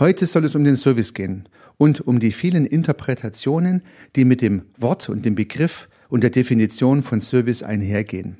Heute 0.00 0.26
soll 0.26 0.44
es 0.44 0.54
um 0.54 0.62
den 0.62 0.76
Service 0.76 1.12
gehen 1.12 1.48
und 1.76 2.00
um 2.00 2.20
die 2.20 2.30
vielen 2.30 2.66
Interpretationen, 2.66 3.82
die 4.14 4.24
mit 4.24 4.42
dem 4.42 4.62
Wort 4.76 5.08
und 5.08 5.24
dem 5.24 5.34
Begriff 5.34 5.88
und 6.08 6.22
der 6.22 6.30
Definition 6.30 7.02
von 7.02 7.20
Service 7.20 7.64
einhergehen. 7.64 8.36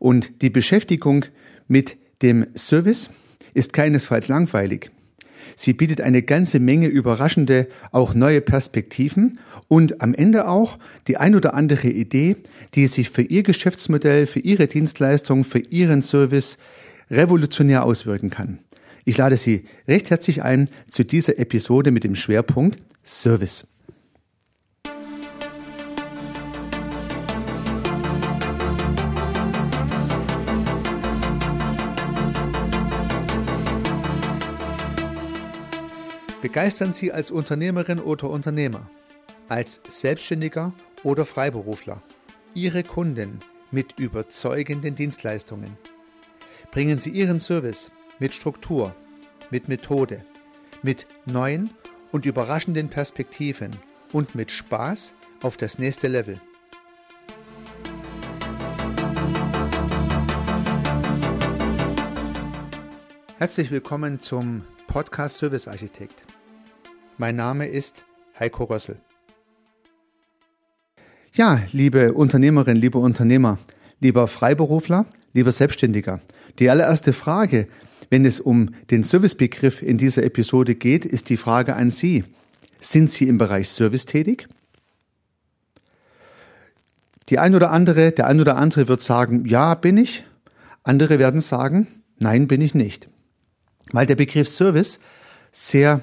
Und 0.00 0.42
die 0.42 0.50
Beschäftigung 0.50 1.24
mit 1.68 1.96
dem 2.20 2.48
Service 2.56 3.10
ist 3.54 3.74
keinesfalls 3.74 4.26
langweilig. 4.26 4.90
Sie 5.54 5.72
bietet 5.72 6.00
eine 6.00 6.22
ganze 6.22 6.58
Menge 6.58 6.88
überraschende, 6.88 7.68
auch 7.92 8.14
neue 8.14 8.40
Perspektiven 8.40 9.38
und 9.68 10.00
am 10.02 10.14
Ende 10.14 10.48
auch 10.48 10.80
die 11.06 11.16
ein 11.16 11.36
oder 11.36 11.54
andere 11.54 11.88
Idee, 11.88 12.38
die 12.74 12.88
sich 12.88 13.10
für 13.10 13.22
Ihr 13.22 13.44
Geschäftsmodell, 13.44 14.26
für 14.26 14.40
Ihre 14.40 14.66
Dienstleistung, 14.66 15.44
für 15.44 15.60
Ihren 15.60 16.02
Service 16.02 16.58
revolutionär 17.08 17.84
auswirken 17.84 18.30
kann. 18.30 18.58
Ich 19.08 19.18
lade 19.18 19.36
Sie 19.36 19.64
recht 19.86 20.10
herzlich 20.10 20.42
ein 20.42 20.68
zu 20.88 21.04
dieser 21.04 21.38
Episode 21.38 21.92
mit 21.92 22.02
dem 22.02 22.16
Schwerpunkt 22.16 22.80
Service. 23.04 23.68
Begeistern 36.42 36.92
Sie 36.92 37.12
als 37.12 37.30
Unternehmerin 37.30 38.00
oder 38.00 38.28
Unternehmer, 38.28 38.90
als 39.46 39.80
Selbstständiger 39.88 40.74
oder 41.04 41.24
Freiberufler 41.24 42.02
Ihre 42.54 42.82
Kunden 42.82 43.38
mit 43.70 44.00
überzeugenden 44.00 44.96
Dienstleistungen. 44.96 45.78
Bringen 46.72 46.98
Sie 46.98 47.10
Ihren 47.10 47.38
Service 47.38 47.92
mit 48.18 48.34
Struktur, 48.34 48.94
mit 49.50 49.68
Methode, 49.68 50.22
mit 50.82 51.06
neuen 51.24 51.70
und 52.12 52.26
überraschenden 52.26 52.88
Perspektiven 52.88 53.70
und 54.12 54.34
mit 54.34 54.50
Spaß 54.50 55.14
auf 55.42 55.56
das 55.56 55.78
nächste 55.78 56.08
Level. 56.08 56.40
Herzlich 63.38 63.70
willkommen 63.70 64.18
zum 64.18 64.62
Podcast 64.86 65.36
Service 65.36 65.68
Architekt. 65.68 66.24
Mein 67.18 67.36
Name 67.36 67.68
ist 67.68 68.04
Heiko 68.38 68.64
Rössel. 68.64 68.98
Ja, 71.34 71.60
liebe 71.72 72.14
Unternehmerin, 72.14 72.76
liebe 72.76 72.98
Unternehmer, 72.98 73.58
lieber 74.00 74.26
Freiberufler, 74.26 75.04
lieber 75.34 75.52
Selbstständiger, 75.52 76.20
die 76.58 76.70
allererste 76.70 77.12
Frage, 77.12 77.66
wenn 78.10 78.24
es 78.24 78.40
um 78.40 78.74
den 78.90 79.04
Servicebegriff 79.04 79.82
in 79.82 79.98
dieser 79.98 80.22
Episode 80.22 80.74
geht, 80.74 81.04
ist 81.04 81.28
die 81.28 81.36
Frage 81.36 81.74
an 81.76 81.90
Sie. 81.90 82.24
Sind 82.80 83.10
Sie 83.10 83.26
im 83.28 83.38
Bereich 83.38 83.68
Service 83.68 84.06
tätig? 84.06 84.48
Die 87.28 87.38
ein 87.38 87.54
oder 87.54 87.70
andere, 87.72 88.12
der 88.12 88.26
ein 88.26 88.40
oder 88.40 88.56
andere 88.56 88.88
wird 88.88 89.02
sagen, 89.02 89.44
ja, 89.46 89.74
bin 89.74 89.96
ich. 89.96 90.24
Andere 90.84 91.18
werden 91.18 91.40
sagen, 91.40 91.88
nein, 92.18 92.46
bin 92.46 92.60
ich 92.60 92.74
nicht. 92.74 93.08
Weil 93.92 94.06
der 94.06 94.14
Begriff 94.14 94.48
Service 94.48 95.00
sehr 95.50 96.02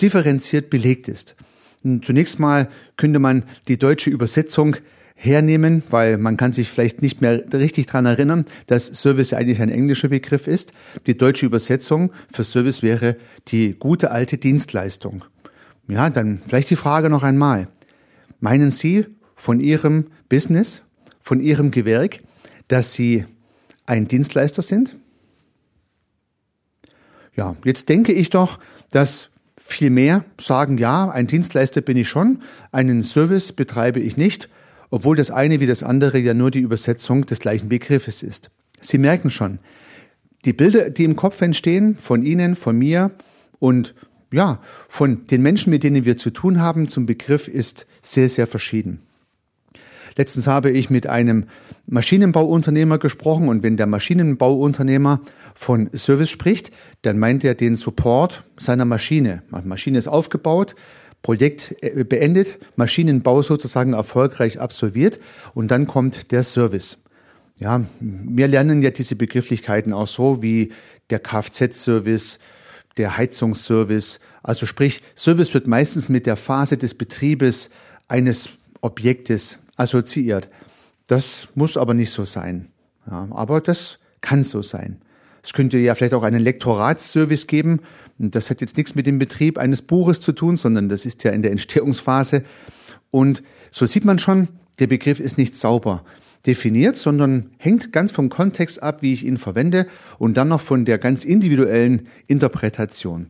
differenziert 0.00 0.70
belegt 0.70 1.06
ist. 1.08 1.36
Zunächst 2.02 2.40
mal 2.40 2.68
könnte 2.96 3.18
man 3.18 3.44
die 3.68 3.78
deutsche 3.78 4.10
Übersetzung 4.10 4.76
hernehmen, 5.14 5.82
weil 5.90 6.18
man 6.18 6.36
kann 6.36 6.52
sich 6.52 6.68
vielleicht 6.68 7.00
nicht 7.00 7.20
mehr 7.20 7.42
richtig 7.52 7.86
dran 7.86 8.06
erinnern, 8.06 8.44
dass 8.66 8.86
Service 8.86 9.32
eigentlich 9.32 9.60
ein 9.60 9.70
englischer 9.70 10.08
Begriff 10.08 10.46
ist. 10.46 10.72
Die 11.06 11.16
deutsche 11.16 11.46
Übersetzung 11.46 12.12
für 12.32 12.44
Service 12.44 12.82
wäre 12.82 13.16
die 13.48 13.74
gute 13.78 14.10
alte 14.10 14.38
Dienstleistung. 14.38 15.24
Ja, 15.88 16.10
dann 16.10 16.40
vielleicht 16.46 16.70
die 16.70 16.76
Frage 16.76 17.10
noch 17.10 17.22
einmal. 17.22 17.68
Meinen 18.40 18.70
Sie 18.70 19.06
von 19.36 19.60
Ihrem 19.60 20.08
Business, 20.28 20.82
von 21.20 21.40
Ihrem 21.40 21.70
Gewerk, 21.70 22.20
dass 22.68 22.92
Sie 22.92 23.24
ein 23.86 24.08
Dienstleister 24.08 24.62
sind? 24.62 24.96
Ja, 27.36 27.56
jetzt 27.64 27.88
denke 27.88 28.12
ich 28.12 28.30
doch, 28.30 28.58
dass 28.90 29.30
viel 29.56 29.90
mehr 29.90 30.24
sagen, 30.40 30.78
ja, 30.78 31.10
ein 31.10 31.26
Dienstleister 31.26 31.80
bin 31.80 31.96
ich 31.96 32.08
schon, 32.08 32.42
einen 32.70 33.02
Service 33.02 33.52
betreibe 33.52 34.00
ich 34.00 34.16
nicht 34.16 34.48
obwohl 34.90 35.16
das 35.16 35.30
eine 35.30 35.60
wie 35.60 35.66
das 35.66 35.82
andere 35.82 36.18
ja 36.18 36.34
nur 36.34 36.50
die 36.50 36.60
Übersetzung 36.60 37.26
des 37.26 37.40
gleichen 37.40 37.68
Begriffes 37.68 38.22
ist. 38.22 38.50
Sie 38.80 38.98
merken 38.98 39.30
schon, 39.30 39.58
die 40.44 40.52
Bilder, 40.52 40.90
die 40.90 41.04
im 41.04 41.16
Kopf 41.16 41.40
entstehen, 41.40 41.96
von 41.96 42.22
Ihnen, 42.24 42.54
von 42.54 42.76
mir 42.76 43.12
und 43.58 43.94
ja, 44.30 44.60
von 44.88 45.24
den 45.26 45.42
Menschen, 45.42 45.70
mit 45.70 45.84
denen 45.84 46.04
wir 46.04 46.16
zu 46.16 46.30
tun 46.30 46.60
haben, 46.60 46.88
zum 46.88 47.06
Begriff 47.06 47.46
ist 47.48 47.86
sehr, 48.02 48.28
sehr 48.28 48.46
verschieden. 48.46 49.00
Letztens 50.16 50.46
habe 50.46 50.70
ich 50.70 50.90
mit 50.90 51.06
einem 51.06 51.46
Maschinenbauunternehmer 51.86 52.98
gesprochen 52.98 53.48
und 53.48 53.62
wenn 53.62 53.76
der 53.76 53.86
Maschinenbauunternehmer 53.86 55.20
von 55.54 55.90
Service 55.94 56.30
spricht, 56.30 56.70
dann 57.02 57.18
meint 57.18 57.44
er 57.44 57.54
den 57.54 57.76
Support 57.76 58.44
seiner 58.56 58.84
Maschine. 58.84 59.42
Die 59.50 59.68
Maschine 59.68 59.98
ist 59.98 60.08
aufgebaut, 60.08 60.74
Projekt 61.24 61.74
äh, 61.80 62.04
beendet, 62.04 62.58
Maschinenbau 62.76 63.42
sozusagen 63.42 63.94
erfolgreich 63.94 64.60
absolviert 64.60 65.18
und 65.54 65.70
dann 65.70 65.88
kommt 65.88 66.30
der 66.30 66.44
Service. 66.44 66.98
Ja, 67.58 67.84
wir 67.98 68.46
lernen 68.46 68.82
ja 68.82 68.90
diese 68.90 69.16
Begrifflichkeiten 69.16 69.92
auch 69.92 70.06
so 70.06 70.42
wie 70.42 70.72
der 71.10 71.20
Kfz-Service, 71.20 72.40
der 72.98 73.16
Heizungsservice. 73.16 74.20
Also 74.42 74.66
sprich, 74.66 75.02
Service 75.16 75.54
wird 75.54 75.66
meistens 75.66 76.08
mit 76.08 76.26
der 76.26 76.36
Phase 76.36 76.76
des 76.76 76.94
Betriebes 76.94 77.70
eines 78.06 78.50
Objektes 78.82 79.58
assoziiert. 79.76 80.50
Das 81.06 81.48
muss 81.54 81.78
aber 81.78 81.94
nicht 81.94 82.10
so 82.10 82.26
sein. 82.26 82.68
Ja, 83.10 83.28
aber 83.30 83.62
das 83.62 83.98
kann 84.20 84.42
so 84.42 84.62
sein. 84.62 85.00
Es 85.42 85.54
könnte 85.54 85.78
ja 85.78 85.94
vielleicht 85.94 86.14
auch 86.14 86.22
einen 86.22 86.42
Lektoratsservice 86.42 87.46
geben. 87.46 87.80
Das 88.18 88.50
hat 88.50 88.60
jetzt 88.60 88.76
nichts 88.76 88.94
mit 88.94 89.06
dem 89.06 89.18
Betrieb 89.18 89.58
eines 89.58 89.82
Buches 89.82 90.20
zu 90.20 90.32
tun, 90.32 90.56
sondern 90.56 90.88
das 90.88 91.04
ist 91.04 91.24
ja 91.24 91.32
in 91.32 91.42
der 91.42 91.50
Entstehungsphase. 91.50 92.44
Und 93.10 93.42
so 93.70 93.86
sieht 93.86 94.04
man 94.04 94.18
schon, 94.18 94.48
der 94.78 94.86
Begriff 94.86 95.20
ist 95.20 95.38
nicht 95.38 95.56
sauber 95.56 96.04
definiert, 96.46 96.96
sondern 96.96 97.50
hängt 97.58 97.92
ganz 97.92 98.12
vom 98.12 98.28
Kontext 98.28 98.82
ab, 98.82 99.02
wie 99.02 99.12
ich 99.12 99.24
ihn 99.24 99.38
verwende 99.38 99.86
und 100.18 100.36
dann 100.36 100.48
noch 100.48 100.60
von 100.60 100.84
der 100.84 100.98
ganz 100.98 101.24
individuellen 101.24 102.08
Interpretation. 102.26 103.26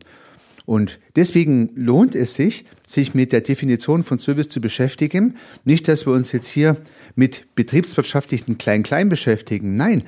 Und 0.65 0.99
deswegen 1.15 1.69
lohnt 1.75 2.15
es 2.15 2.33
sich, 2.33 2.65
sich 2.85 3.13
mit 3.13 3.31
der 3.31 3.41
Definition 3.41 4.03
von 4.03 4.17
Service 4.17 4.49
zu 4.49 4.59
beschäftigen. 4.59 5.35
Nicht, 5.63 5.87
dass 5.87 6.07
wir 6.07 6.13
uns 6.13 6.31
jetzt 6.31 6.47
hier 6.47 6.77
mit 7.15 7.45
betriebswirtschaftlichen 7.55 8.57
Klein-Klein 8.57 9.07
beschäftigen. 9.07 9.75
Nein, 9.75 10.03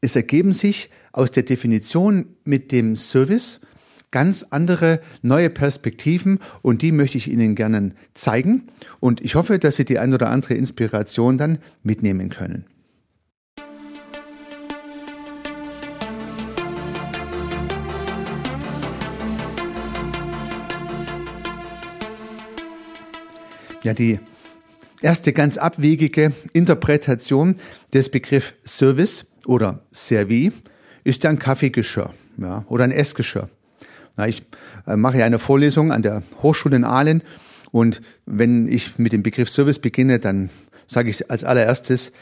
es 0.00 0.14
ergeben 0.14 0.52
sich 0.52 0.90
aus 1.12 1.32
der 1.32 1.42
Definition 1.42 2.26
mit 2.44 2.70
dem 2.70 2.94
Service 2.94 3.60
ganz 4.10 4.46
andere 4.50 5.00
neue 5.22 5.50
Perspektiven 5.50 6.38
und 6.62 6.82
die 6.82 6.92
möchte 6.92 7.18
ich 7.18 7.30
Ihnen 7.30 7.54
gerne 7.54 7.92
zeigen 8.14 8.64
und 9.00 9.20
ich 9.20 9.34
hoffe, 9.34 9.58
dass 9.58 9.76
Sie 9.76 9.84
die 9.84 9.98
ein 9.98 10.14
oder 10.14 10.30
andere 10.30 10.54
Inspiration 10.54 11.38
dann 11.38 11.58
mitnehmen 11.82 12.28
können. 12.28 12.64
Ja, 23.82 23.94
die 23.94 24.18
erste 25.00 25.32
ganz 25.32 25.58
abwegige 25.58 26.32
Interpretation 26.52 27.54
des 27.94 28.10
Begriffs 28.10 28.54
Service 28.64 29.26
oder 29.46 29.86
Servi 29.92 30.50
ist 31.04 31.24
ein 31.24 31.38
Kaffeegeschirr 31.38 32.12
ja, 32.38 32.64
oder 32.68 32.82
ein 32.82 32.90
Essgeschirr. 32.90 33.48
Na, 34.16 34.26
ich 34.26 34.42
äh, 34.86 34.96
mache 34.96 35.18
ja 35.18 35.26
eine 35.26 35.38
Vorlesung 35.38 35.92
an 35.92 36.02
der 36.02 36.22
Hochschule 36.42 36.76
in 36.76 36.84
Aalen 36.84 37.22
und 37.70 38.00
wenn 38.24 38.68
ich 38.68 38.98
mit 38.98 39.12
dem 39.12 39.22
Begriff 39.22 39.50
Service 39.50 39.78
beginne, 39.78 40.18
dann 40.18 40.50
sage 40.86 41.10
ich 41.10 41.30
als 41.30 41.44
allererstes 41.44 42.12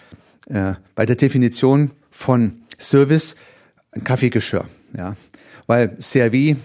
äh, 0.48 0.74
bei 0.94 1.06
der 1.06 1.16
Definition 1.16 1.92
von 2.10 2.62
Service 2.78 3.36
ein 3.92 4.04
Kaffeegeschirr. 4.04 4.66
Ja, 4.96 5.16
weil 5.66 5.94
Servi 5.98 6.56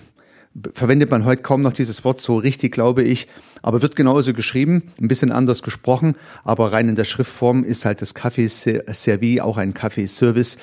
verwendet 0.73 1.11
man 1.11 1.25
heute 1.25 1.41
kaum 1.41 1.61
noch 1.61 1.73
dieses 1.73 2.03
Wort 2.03 2.19
so 2.19 2.37
richtig, 2.37 2.71
glaube 2.71 3.03
ich, 3.03 3.27
aber 3.61 3.81
wird 3.81 3.95
genauso 3.95 4.33
geschrieben, 4.33 4.83
ein 4.99 5.07
bisschen 5.07 5.31
anders 5.31 5.61
gesprochen, 5.61 6.15
aber 6.43 6.71
rein 6.71 6.89
in 6.89 6.95
der 6.95 7.03
Schriftform 7.03 7.63
ist 7.63 7.85
halt 7.85 8.01
das 8.01 8.13
Kaffeeservi 8.13 9.41
auch 9.41 9.57
ein 9.57 9.73
Kaffeeservice 9.73 10.57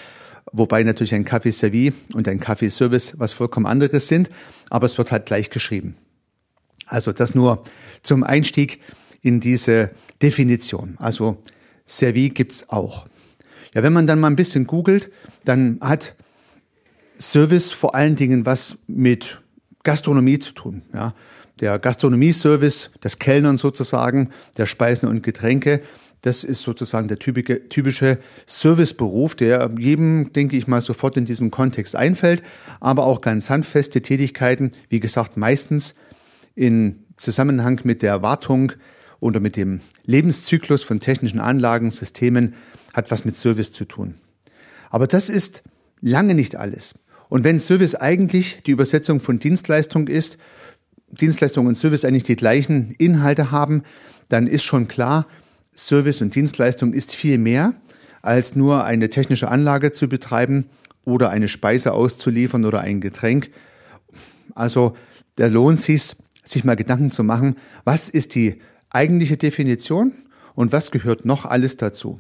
wobei 0.53 0.83
natürlich 0.83 1.15
ein 1.15 1.25
Kaffee-Servis 1.25 1.93
und 2.15 2.29
ein 2.29 2.41
Kaffeeservice 2.41 3.15
was 3.19 3.33
vollkommen 3.33 3.67
anderes 3.67 4.09
sind, 4.09 4.31
aber 4.71 4.87
es 4.87 4.99
wird 4.99 5.13
halt 5.13 5.27
gleich 5.27 5.51
geschrieben. 5.51 5.97
Also 6.87 7.13
das 7.13 7.35
nur 7.35 7.63
zum 8.03 8.23
Einstieg 8.23 8.81
in 9.23 9.41
diese 9.41 9.91
Definition. 10.23 10.95
Also 10.99 11.43
Servis 11.85 12.35
gibt's 12.35 12.69
auch. 12.69 13.07
Ja, 13.75 13.83
wenn 13.83 13.93
man 13.93 14.07
dann 14.07 14.21
mal 14.21 14.29
ein 14.29 14.37
bisschen 14.37 14.67
googelt, 14.67 15.11
dann 15.45 15.79
hat 15.81 16.15
Service 17.19 17.73
vor 17.73 17.95
allen 17.95 18.17
Dingen 18.17 18.47
was 18.47 18.79
mit 18.87 19.41
Gastronomie 19.83 20.39
zu 20.39 20.53
tun. 20.53 20.83
Ja. 20.93 21.15
Der 21.61 21.79
Gastronomieservice, 21.79 22.91
das 23.01 23.19
Kellnern 23.19 23.57
sozusagen, 23.57 24.31
der 24.59 24.67
Speisen 24.67 25.09
und 25.09 25.23
Getränke, 25.23 25.83
das 26.23 26.45
ist 26.45 26.63
sozusagen 26.63 27.09
der 27.09 27.19
typische, 27.19 27.69
typische 27.69 28.19
Serviceberuf, 28.47 29.35
der 29.35 29.71
jedem, 29.79 30.33
denke 30.33 30.57
ich 30.57 30.67
mal, 30.67 30.81
sofort 30.81 31.17
in 31.17 31.25
diesem 31.25 31.51
Kontext 31.51 31.95
einfällt, 31.95 32.43
aber 32.81 33.05
auch 33.05 33.21
ganz 33.21 33.51
handfeste 33.51 34.03
Tätigkeiten, 34.03 34.73
wie 34.89 35.01
gesagt, 35.01 35.37
meistens 35.37 35.95
in 36.55 37.05
Zusammenhang 37.17 37.81
mit 37.85 38.03
der 38.03 38.23
Wartung 38.23 38.73
oder 39.21 39.41
mit 39.41 39.57
dem 39.57 39.81
Lebenszyklus 40.05 40.85
von 40.85 41.01
technischen 41.01 41.41
Anlagen, 41.41 41.91
Systemen, 41.91 42.55
hat 42.93 43.11
was 43.11 43.25
mit 43.25 43.37
Service 43.37 43.73
zu 43.73 43.85
tun. 43.85 44.15
Aber 44.91 45.07
das 45.07 45.29
ist 45.29 45.63
lange 46.01 46.35
nicht 46.35 46.57
alles. 46.57 46.95
Und 47.29 47.45
wenn 47.45 47.61
Service 47.61 47.95
eigentlich 47.95 48.63
die 48.65 48.71
Übersetzung 48.71 49.21
von 49.21 49.39
Dienstleistung 49.39 50.09
ist, 50.09 50.39
Dienstleistung 51.09 51.67
und 51.67 51.77
Service 51.77 52.05
eigentlich 52.05 52.25
die 52.25 52.37
gleichen 52.37 52.93
Inhalte 52.99 53.51
haben, 53.51 53.83
dann 54.29 54.47
ist 54.47 54.65
schon 54.65 54.89
klar, 54.89 55.27
Service 55.77 56.23
und 56.23 56.35
Dienstleistung 56.35 56.93
ist 56.93 57.15
viel 57.15 57.39
mehr 57.39 57.75
als 58.23 58.57
nur 58.57 58.85
eine 58.85 59.09
technische 59.09 59.49
Anlage 59.49 59.93
zu 59.93 60.09
betreiben 60.09 60.67
oder 61.05 61.31
eine 61.31 61.47
Speise 61.47 61.93
auszuliefern 61.93 62.65
oder 62.65 62.81
ein 62.81 63.01
Getränk. 63.01 63.51
Also 64.55 64.97
der 65.39 65.49
lohnt 65.49 65.81
sich, 65.81 66.17
sich 66.43 66.65
mal 66.65 66.77
Gedanken 66.77 67.11
zu 67.11 67.23
machen, 67.23 67.57
was 67.85 68.09
ist 68.09 68.35
die 68.35 68.61
eigentliche 68.91 69.37
Definition 69.37 70.13
und 70.55 70.73
was 70.73 70.91
gehört 70.91 71.25
noch 71.25 71.45
alles 71.45 71.77
dazu. 71.77 72.19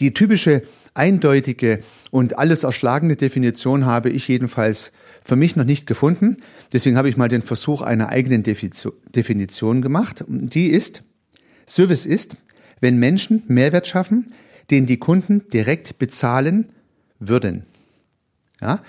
Die 0.00 0.14
typische, 0.14 0.62
eindeutige 0.94 1.80
und 2.10 2.38
alles 2.38 2.62
erschlagende 2.62 3.16
Definition 3.16 3.84
habe 3.84 4.10
ich 4.10 4.26
jedenfalls 4.28 4.92
für 5.24 5.36
mich 5.36 5.56
noch 5.56 5.64
nicht 5.64 5.86
gefunden. 5.86 6.36
Deswegen 6.72 6.96
habe 6.96 7.08
ich 7.08 7.16
mal 7.16 7.28
den 7.28 7.42
Versuch 7.42 7.82
einer 7.82 8.08
eigenen 8.08 8.42
Definition 8.42 9.82
gemacht. 9.82 10.24
Die 10.28 10.68
ist, 10.68 11.02
Service 11.68 12.06
ist, 12.06 12.36
wenn 12.80 12.98
Menschen 12.98 13.42
Mehrwert 13.46 13.86
schaffen, 13.86 14.32
den 14.70 14.86
die 14.86 14.98
Kunden 14.98 15.48
direkt 15.48 15.98
bezahlen 15.98 16.70
würden. 17.18 17.64
Ja? 18.60 18.82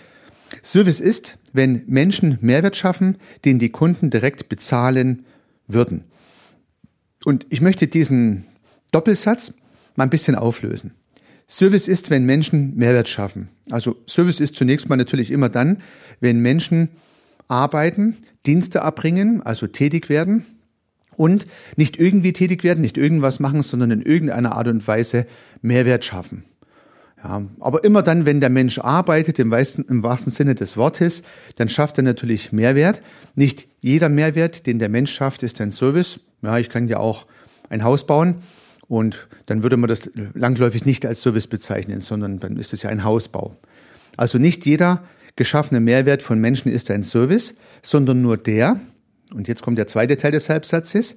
Service 0.63 0.99
ist, 0.99 1.37
wenn 1.53 1.83
Menschen 1.87 2.37
Mehrwert 2.41 2.75
schaffen, 2.75 3.17
den 3.45 3.59
die 3.59 3.69
Kunden 3.69 4.09
direkt 4.09 4.49
bezahlen 4.49 5.25
würden. 5.67 6.05
Und 7.25 7.45
ich 7.49 7.61
möchte 7.61 7.87
diesen 7.87 8.45
Doppelsatz 8.91 9.53
mal 9.95 10.05
ein 10.05 10.09
bisschen 10.09 10.35
auflösen. 10.35 10.91
Service 11.47 11.87
ist, 11.87 12.09
wenn 12.09 12.25
Menschen 12.25 12.75
Mehrwert 12.75 13.09
schaffen. 13.09 13.49
Also 13.71 13.95
Service 14.07 14.39
ist 14.39 14.55
zunächst 14.55 14.89
mal 14.89 14.95
natürlich 14.95 15.31
immer 15.31 15.49
dann, 15.49 15.81
wenn 16.19 16.39
Menschen 16.39 16.89
arbeiten, 17.47 18.17
Dienste 18.45 18.79
erbringen, 18.79 19.41
also 19.41 19.67
tätig 19.67 20.09
werden 20.09 20.45
und 21.19 21.45
nicht 21.75 21.99
irgendwie 21.99 22.31
tätig 22.31 22.63
werden, 22.63 22.79
nicht 22.79 22.97
irgendwas 22.97 23.41
machen, 23.41 23.61
sondern 23.61 23.91
in 23.91 24.01
irgendeiner 24.01 24.55
Art 24.55 24.69
und 24.69 24.87
Weise 24.87 25.27
Mehrwert 25.61 26.05
schaffen. 26.05 26.45
Ja, 27.21 27.41
aber 27.59 27.83
immer 27.83 28.01
dann, 28.01 28.25
wenn 28.25 28.39
der 28.39 28.49
Mensch 28.49 28.79
arbeitet, 28.79 29.37
im 29.37 29.51
wahrsten, 29.51 29.83
im 29.89 30.01
wahrsten 30.01 30.31
Sinne 30.31 30.55
des 30.55 30.77
Wortes, 30.77 31.23
dann 31.57 31.67
schafft 31.67 31.97
er 31.97 32.03
natürlich 32.03 32.53
Mehrwert. 32.53 33.01
Nicht 33.35 33.67
jeder 33.81 34.07
Mehrwert, 34.07 34.65
den 34.65 34.79
der 34.79 34.87
Mensch 34.87 35.11
schafft, 35.11 35.43
ist 35.43 35.59
ein 35.59 35.73
Service. 35.73 36.21
Ja, 36.41 36.57
ich 36.57 36.69
kann 36.69 36.87
ja 36.87 36.97
auch 36.97 37.25
ein 37.67 37.83
Haus 37.83 38.07
bauen 38.07 38.35
und 38.87 39.27
dann 39.47 39.61
würde 39.61 39.75
man 39.75 39.89
das 39.89 40.09
langläufig 40.33 40.85
nicht 40.85 41.05
als 41.05 41.21
Service 41.21 41.47
bezeichnen, 41.47 41.99
sondern 41.99 42.37
dann 42.37 42.55
ist 42.55 42.71
es 42.71 42.83
ja 42.83 42.89
ein 42.89 43.03
Hausbau. 43.03 43.57
Also 44.15 44.37
nicht 44.37 44.65
jeder 44.65 45.03
geschaffene 45.35 45.81
Mehrwert 45.81 46.21
von 46.21 46.39
Menschen 46.39 46.71
ist 46.71 46.89
ein 46.89 47.03
Service, 47.03 47.55
sondern 47.81 48.21
nur 48.21 48.37
der, 48.37 48.79
und 49.33 49.47
jetzt 49.47 49.61
kommt 49.61 49.77
der 49.77 49.87
zweite 49.87 50.17
Teil 50.17 50.31
des 50.31 50.49
Halbsatzes, 50.49 51.15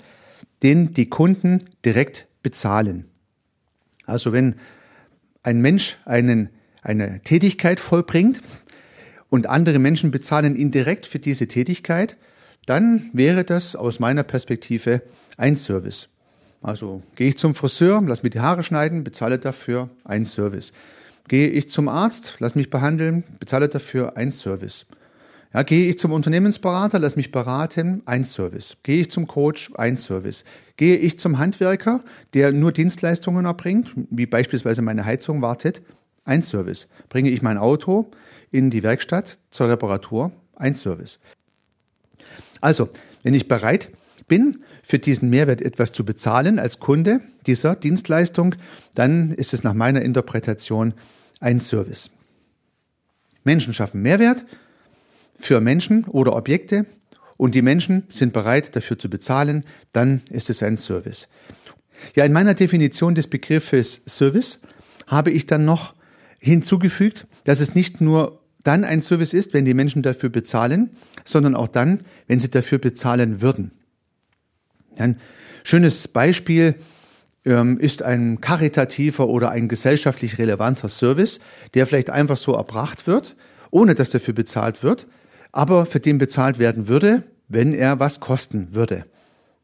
den 0.62 0.94
die 0.94 1.09
Kunden 1.09 1.59
direkt 1.85 2.26
bezahlen. 2.43 3.06
Also 4.06 4.32
wenn 4.32 4.56
ein 5.43 5.61
Mensch 5.61 5.97
einen, 6.05 6.50
eine 6.82 7.20
Tätigkeit 7.20 7.81
vollbringt 7.81 8.41
und 9.29 9.47
andere 9.47 9.79
Menschen 9.79 10.11
bezahlen 10.11 10.56
ihn 10.56 10.70
direkt 10.70 11.06
für 11.06 11.19
diese 11.19 11.49
Tätigkeit, 11.49 12.17
dann 12.67 13.11
wäre 13.12 13.44
das 13.44 13.75
aus 13.75 13.99
meiner 13.99 14.23
Perspektive 14.23 15.03
ein 15.37 15.56
Service. 15.56 16.08
Also 16.61 17.03
gehe 17.17 17.29
ich 17.29 17.38
zum 17.38 17.55
Friseur, 17.55 18.03
lass 18.06 18.23
mir 18.23 18.31
die 18.31 18.41
Haare 18.41 18.62
schneiden, 18.62 19.03
bezahle 19.03 19.38
dafür 19.38 19.91
ein 20.05 20.25
Service. 20.25 20.73
Gehe 21.29 21.49
ich 21.49 21.69
zum 21.69 21.88
Arzt, 21.88 22.37
lass 22.38 22.55
mich 22.55 22.70
behandeln, 22.70 23.25
bezahle 23.41 23.69
dafür 23.69 24.17
ein 24.17 24.31
Service. 24.31 24.87
Ja, 25.54 25.62
gehe 25.64 25.88
ich 25.88 25.99
zum 25.99 26.12
Unternehmensberater, 26.12 26.99
lass 26.99 27.16
mich 27.16 27.31
beraten, 27.31 28.02
ein 28.06 28.25
Service. 28.25 28.78
Gehe 28.82 29.02
ich 29.02 29.10
zum 29.10 29.26
Coach, 29.26 29.70
ein 29.75 29.96
Service. 29.96 30.44
Gehe 30.76 30.96
ich 30.96 31.19
zum 31.19 31.38
Handwerker, 31.38 32.02
der 32.32 32.52
nur 32.52 32.72
Dienstleistungen 32.72 33.44
erbringt, 33.44 33.93
wie 34.10 34.26
beispielsweise 34.26 34.81
meine 34.81 35.04
Heizung 35.04 35.43
wartet, 35.43 35.82
ein 36.25 36.43
Service. 36.43 36.88
Bringe 37.10 37.28
ich 37.28 37.43
mein 37.43 37.58
Auto 37.58 38.10
in 38.50 38.70
die 38.70 38.82
Werkstatt 38.82 39.38
zur 39.50 39.69
Reparatur, 39.69 40.32
ein 40.56 40.75
Service. 40.75 41.19
Also, 42.62 42.88
wenn 43.22 43.34
ich 43.34 43.48
bereit 43.48 43.90
bin, 44.28 44.62
für 44.82 44.98
diesen 44.98 45.31
Mehrwert 45.31 45.60
etwas 45.60 45.93
zu 45.93 46.05
bezahlen 46.05 46.58
als 46.58 46.81
Kunde 46.81 47.20
dieser 47.46 47.76
Dienstleistung, 47.76 48.55
dann 48.94 49.32
ist 49.32 49.52
es 49.52 49.62
nach 49.62 49.75
meiner 49.75 50.02
Interpretation 50.02 50.94
ein 51.40 51.60
Service. 51.60 52.10
Menschen 53.44 53.75
schaffen 53.75 54.02
Mehrwert 54.02 54.44
für 55.43 55.61
Menschen 55.61 56.05
oder 56.05 56.37
Objekte 56.37 56.87
und 57.37 57.55
die 57.55 57.62
Menschen 57.62 58.05
sind 58.09 58.33
bereit 58.33 58.75
dafür 58.77 58.99
zu 58.99 59.11
bezahlen, 59.11 59.65
dann 59.93 60.23
ist 60.31 60.49
es 60.50 60.62
ein 60.62 60.77
Service. 60.77 61.29
Ja, 62.15 62.25
in 62.25 62.33
meiner 62.33 62.55
Definition 62.55 63.15
des 63.15 63.27
Begriffes 63.27 64.03
Service 64.06 64.61
habe 65.06 65.31
ich 65.31 65.47
dann 65.47 65.65
noch 65.65 65.94
hinzugefügt, 66.39 67.27
dass 67.44 67.61
es 67.61 67.75
nicht 67.75 68.00
nur 68.00 68.41
dann 68.62 68.85
ein 68.85 69.00
Service 69.00 69.33
ist, 69.33 69.53
wenn 69.55 69.65
die 69.65 69.75
Menschen 69.75 70.03
dafür 70.03 70.29
bezahlen, 70.29 70.91
sondern 71.25 71.56
auch 71.56 71.69
dann, 71.69 72.05
wenn 72.29 72.39
sie 72.39 72.49
dafür 72.49 72.79
bezahlen 72.79 73.43
würden. 73.43 73.73
Ein 74.97 75.19
schönes 75.65 76.06
Beispiel 76.06 76.77
ähm, 77.44 77.79
ist 77.79 78.03
ein 78.03 78.41
karitativer 78.41 79.27
oder 79.29 79.51
ein 79.51 79.67
gesellschaftlich 79.67 80.39
relevanter 80.39 80.89
Service, 80.89 81.41
der 81.75 81.89
vielleicht 81.89 82.11
einfach 82.11 82.37
so 82.37 82.53
erbracht 82.53 83.08
wird, 83.08 83.34
ohne 83.72 83.96
dass 83.96 84.11
dafür 84.11 84.34
bezahlt 84.34 84.84
wird, 84.84 85.06
aber 85.53 85.87
für 85.87 86.01
den 86.01 86.19
bezahlt 86.19 86.59
werden 86.59 86.89
würde, 86.89 87.23
wenn 87.49 87.73
er 87.73 88.01
was 88.01 88.21
kosten 88.21 88.75
würde. 88.75 89.05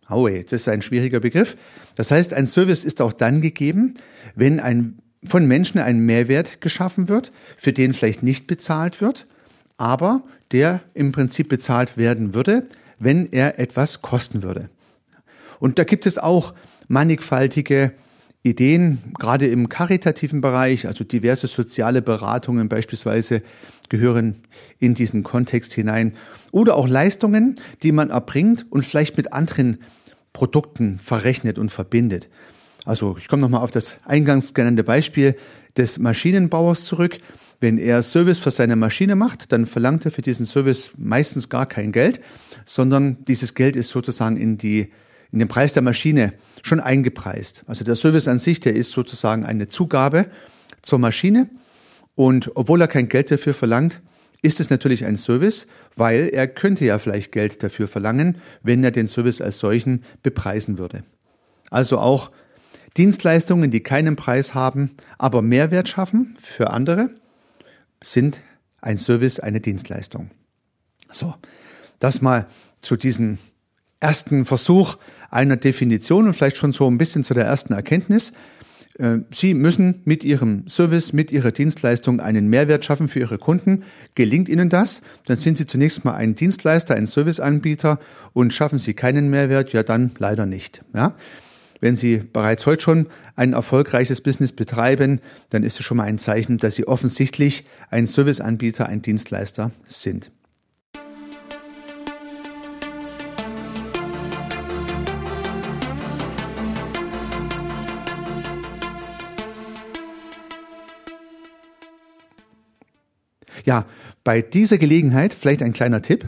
Aue, 0.07 0.43
das 0.43 0.53
ist 0.53 0.69
ein 0.69 0.83
schwieriger 0.83 1.21
Begriff. 1.21 1.57
Das 1.97 2.11
heißt, 2.11 2.33
ein 2.33 2.47
Service 2.47 2.85
ist 2.85 3.03
auch 3.03 3.13
dann 3.13 3.41
gegeben, 3.41 3.95
wenn 4.35 4.61
ein 4.61 4.99
von 5.27 5.47
Menschen 5.47 5.81
ein 5.81 5.99
Mehrwert 5.99 6.61
geschaffen 6.61 7.09
wird, 7.09 7.33
für 7.57 7.73
den 7.73 7.93
vielleicht 7.93 8.23
nicht 8.23 8.47
bezahlt 8.47 9.01
wird, 9.01 9.27
aber 9.77 10.23
der 10.53 10.81
im 10.95 11.13
Prinzip 11.13 11.49
bezahlt 11.49 11.97
werden 11.97 12.35
würde, 12.35 12.69
wenn 12.99 13.27
er 13.33 13.59
etwas 13.59 14.01
kosten 14.01 14.43
würde. 14.43 14.71
Und 15.59 15.79
da 15.79 15.85
gibt 15.85 16.07
es 16.07 16.19
auch 16.19 16.55
mannigfaltige 16.87 17.93
Ideen, 18.43 18.99
gerade 19.19 19.49
im 19.49 19.69
karitativen 19.69 20.41
Bereich, 20.41 20.87
also 20.87 21.05
diverse 21.05 21.49
soziale 21.49 22.01
Beratungen 22.01 22.69
beispielsweise 22.69 23.43
gehören 23.89 24.37
in 24.79 24.95
diesen 24.95 25.23
Kontext 25.23 25.73
hinein. 25.73 26.15
Oder 26.51 26.77
auch 26.77 26.89
Leistungen, 26.89 27.55
die 27.83 27.93
man 27.93 28.11
erbringt 28.11 28.67
und 28.71 28.85
vielleicht 28.85 29.17
mit 29.17 29.33
anderen 29.33 29.79
Produkten 30.33 30.99
verrechnet 30.99 31.59
und 31.59 31.71
verbindet. 31.71 32.29
Also 32.85 33.17
ich 33.19 33.29
komme 33.29 33.43
nochmal 33.43 33.63
auf 33.63 33.71
das 33.71 33.99
eingangs 34.05 34.55
genannte 34.55 34.85
Beispiel 34.85 35.37
des 35.77 35.99
Maschinenbauers 35.99 36.85
zurück. 36.85 37.19
Wenn 37.61 37.77
er 37.77 38.03
Service 38.03 38.39
für 38.39 38.51
seine 38.51 38.77
Maschine 38.77 39.17
macht, 39.17 39.53
dann 39.53 39.67
verlangt 39.67 40.05
er 40.05 40.11
für 40.11 40.23
diesen 40.23 40.47
Service 40.47 40.93
meistens 40.97 41.49
gar 41.49 41.67
kein 41.67 41.93
Geld, 41.93 42.21
sondern 42.65 43.25
dieses 43.27 43.55
Geld 43.55 43.75
ist 43.75 43.89
sozusagen 43.89 44.37
in 44.37 44.59
die 44.59 44.93
in 45.31 45.41
den 45.41 45.49
Preis 45.49 45.75
der 45.75 45.83
Maschine 45.83 46.33
schon 46.63 46.81
eingepreist. 46.81 47.65
Also 47.67 47.85
der 47.85 47.97
Service 47.97 48.29
an 48.29 48.39
sich, 48.39 48.61
der 48.61 48.75
ist 48.75 48.93
sozusagen 48.93 49.45
eine 49.45 49.69
Zugabe 49.69 50.31
zur 50.83 50.99
Maschine. 50.99 51.51
Und 52.19 52.51
obwohl 52.57 52.81
er 52.81 52.89
kein 52.89 53.09
Geld 53.09 53.31
dafür 53.31 53.55
verlangt, 53.55 54.01
ist 54.43 54.59
es 54.59 54.71
natürlich 54.71 55.05
ein 55.05 55.17
Service, 55.17 55.69
weil 55.95 56.31
er 56.33 56.49
könnte 56.49 56.85
ja 56.85 56.99
vielleicht 56.99 57.31
Geld 57.31 57.63
dafür 57.63 57.87
verlangen, 57.87 58.39
wenn 58.61 58.83
er 58.83 58.91
den 58.91 59.07
Service 59.07 59.41
als 59.41 59.61
solchen 59.61 60.03
bepreisen 60.25 60.79
würde. 60.79 61.05
Also 61.71 61.99
auch 61.99 62.33
Dienstleistungen, 62.97 63.71
die 63.71 63.85
keinen 63.85 64.17
Preis 64.17 64.53
haben, 64.53 64.97
aber 65.17 65.43
Mehrwert 65.43 65.89
schaffen 65.89 66.35
für 66.43 66.71
andere, 66.71 67.11
sind 68.03 68.41
ein 68.81 68.99
Service, 68.99 69.39
eine 69.39 69.61
Dienstleistung. 69.61 70.33
So, 71.13 71.37
das 72.01 72.21
mal 72.21 72.49
zu 72.81 72.97
diesem 72.97 73.39
ersten 74.01 74.45
Versuch 74.45 74.97
einer 75.31 75.57
Definition 75.57 76.27
und 76.27 76.35
vielleicht 76.35 76.57
schon 76.57 76.73
so 76.73 76.91
ein 76.91 76.99
bisschen 76.99 77.23
zu 77.23 77.33
der 77.33 77.45
ersten 77.45 77.75
Erkenntnis. 77.75 78.33
Äh, 78.99 79.19
Sie 79.33 79.55
müssen 79.55 80.03
mit 80.05 80.25
Ihrem 80.25 80.69
Service, 80.69 81.13
mit 81.13 81.31
Ihrer 81.31 81.53
Dienstleistung 81.53 82.21
einen 82.21 82.49
Mehrwert 82.49 82.85
schaffen 82.85 83.09
für 83.09 83.21
Ihre 83.21 83.39
Kunden. 83.39 83.85
Gelingt 84.15 84.49
Ihnen 84.49 84.69
das, 84.69 85.03
dann 85.27 85.39
sind 85.39 85.57
Sie 85.57 85.67
zunächst 85.67 86.05
mal 86.05 86.15
ein 86.15 86.35
Dienstleister, 86.35 86.95
ein 86.95 87.07
Serviceanbieter 87.07 87.99
und 88.33 88.53
schaffen 88.53 88.79
Sie 88.79 88.95
keinen 88.95 89.31
Mehrwert, 89.31 89.73
ja 89.73 89.83
dann 89.83 90.11
leider 90.19 90.47
nicht. 90.47 90.83
Ja? 90.95 91.15
Wenn 91.81 91.95
Sie 91.95 92.19
bereits 92.19 92.67
heute 92.67 92.83
schon 92.83 93.07
ein 93.37 93.53
erfolgreiches 93.53 94.21
Business 94.21 94.51
betreiben, 94.51 95.21
dann 95.51 95.63
ist 95.63 95.79
es 95.79 95.87
schon 95.87 95.99
mal 95.99 96.05
ein 96.05 96.19
Zeichen, 96.19 96.59
dass 96.59 96.75
Sie 96.75 96.89
offensichtlich 96.89 97.65
ein 97.91 98.07
Serviceanbieter, 98.07 98.87
ein 98.87 99.01
Dienstleister 99.01 99.71
sind. 99.87 100.33
Ja, 113.69 113.85
bei 114.25 114.41
dieser 114.41 114.79
Gelegenheit 114.79 115.35
vielleicht 115.35 115.63
ein 115.63 115.75
kleiner 115.75 116.01
Tipp. 116.01 116.25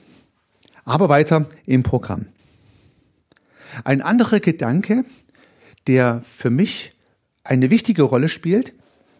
Aber 0.86 1.10
weiter 1.10 1.48
im 1.66 1.84
Programm. 1.84 2.27
Ein 3.84 4.01
anderer 4.01 4.39
Gedanke, 4.39 5.04
der 5.88 6.22
für 6.22 6.50
mich 6.50 6.94
eine 7.44 7.70
wichtige 7.70 8.04
Rolle 8.04 8.30
spielt 8.30 8.74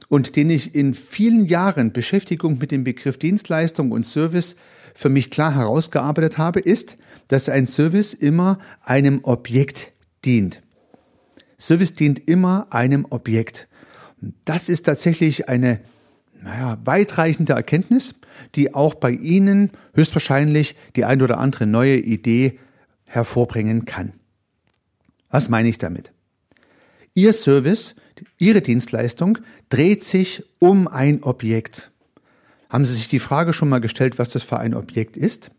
und 0.10 0.36
den 0.36 0.50
ich 0.50 0.76
in 0.76 0.94
vielen 0.94 1.46
Jahren 1.46 1.92
Beschäftigung 1.92 2.58
mit 2.58 2.72
dem 2.72 2.84
Begriff 2.84 3.18
Dienstleistung 3.18 3.92
und 3.92 4.06
Service 4.06 4.56
für 4.94 5.10
mich 5.10 5.30
klar 5.30 5.54
herausgearbeitet 5.54 6.38
habe, 6.38 6.60
ist, 6.60 6.98
dass 7.28 7.50
ein 7.50 7.66
Service 7.66 8.14
immer 8.14 8.60
einem 8.84 9.20
Objekt 9.24 9.92
dient. 10.26 10.62
Service 11.60 11.94
dient 11.94 12.28
immer 12.30 12.68
einem 12.72 13.06
Objekt. 13.10 13.68
Das 14.46 14.70
ist 14.70 14.84
tatsächlich 14.84 15.50
eine 15.50 15.80
naja, 16.42 16.78
weitreichende 16.84 17.54
Erkenntnis, 17.54 18.16
die 18.56 18.74
auch 18.74 18.94
bei 18.94 19.12
Ihnen 19.12 19.72
höchstwahrscheinlich 19.96 20.76
die 20.96 21.06
ein 21.06 21.22
oder 21.22 21.40
andere 21.40 21.66
neue 21.66 21.98
Idee 21.98 22.60
hervorbringen 23.06 23.86
kann. 23.86 24.14
Was 25.30 25.50
meine 25.50 25.70
ich 25.70 25.78
damit? 25.78 26.12
Ihr 27.14 27.34
Service, 27.34 27.96
Ihre 28.38 28.62
Dienstleistung 28.62 29.40
dreht 29.70 30.04
sich 30.04 30.44
um 30.60 30.88
ein 30.88 31.24
Objekt. 31.24 31.92
Haben 32.70 32.86
Sie 32.86 32.96
sich 32.96 33.08
die 33.08 33.20
Frage 33.20 33.54
schon 33.54 33.70
mal 33.70 33.82
gestellt, 33.82 34.20
was 34.20 34.30
das 34.30 34.44
für 34.44 34.60
ein 34.60 34.74
Objekt 34.74 35.18
ist? 35.18 35.52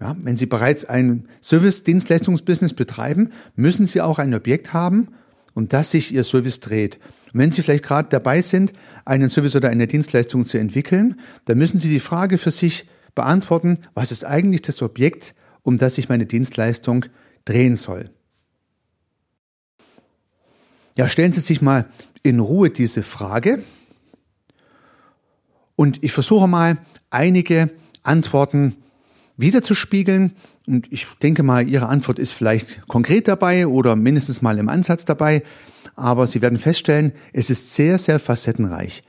Ja, 0.00 0.16
wenn 0.22 0.36
Sie 0.36 0.46
bereits 0.46 0.84
ein 0.84 1.28
Service-Dienstleistungsbusiness 1.42 2.74
betreiben, 2.74 3.32
müssen 3.56 3.86
Sie 3.86 4.00
auch 4.00 4.18
ein 4.18 4.32
Objekt 4.34 4.72
haben, 4.72 5.08
um 5.54 5.68
das 5.68 5.90
sich 5.90 6.14
Ihr 6.14 6.22
Service 6.22 6.60
dreht. 6.60 6.98
Und 7.32 7.40
wenn 7.40 7.52
Sie 7.52 7.62
vielleicht 7.62 7.84
gerade 7.84 8.08
dabei 8.08 8.40
sind, 8.40 8.72
einen 9.04 9.28
Service 9.28 9.56
oder 9.56 9.70
eine 9.70 9.88
Dienstleistung 9.88 10.46
zu 10.46 10.58
entwickeln, 10.58 11.20
dann 11.46 11.58
müssen 11.58 11.80
Sie 11.80 11.88
die 11.88 12.00
Frage 12.00 12.38
für 12.38 12.52
sich 12.52 12.86
beantworten, 13.14 13.78
was 13.94 14.12
ist 14.12 14.24
eigentlich 14.24 14.62
das 14.62 14.82
Objekt, 14.82 15.34
um 15.62 15.78
das 15.78 15.96
sich 15.96 16.08
meine 16.08 16.26
Dienstleistung 16.26 17.06
drehen 17.44 17.74
soll. 17.74 18.10
Ja, 20.96 21.08
stellen 21.08 21.32
Sie 21.32 21.40
sich 21.40 21.60
mal 21.60 21.86
in 22.22 22.38
Ruhe 22.38 22.70
diese 22.70 23.02
Frage 23.02 23.62
und 25.74 26.02
ich 26.04 26.12
versuche 26.12 26.48
mal 26.48 26.78
einige 27.10 27.70
Antworten 28.02 28.76
wiederzuspiegeln. 29.38 30.32
Und 30.66 30.92
ich 30.92 31.06
denke 31.22 31.42
mal, 31.42 31.66
Ihre 31.66 31.88
Antwort 31.88 32.18
ist 32.18 32.32
vielleicht 32.32 32.86
konkret 32.88 33.26
dabei 33.26 33.66
oder 33.66 33.96
mindestens 33.96 34.42
mal 34.42 34.58
im 34.58 34.68
Ansatz 34.68 35.06
dabei. 35.06 35.42
Aber 35.96 36.26
Sie 36.26 36.42
werden 36.42 36.58
feststellen, 36.58 37.12
es 37.32 37.48
ist 37.48 37.74
sehr, 37.74 37.96
sehr 37.96 38.20
facettenreich. 38.20 39.02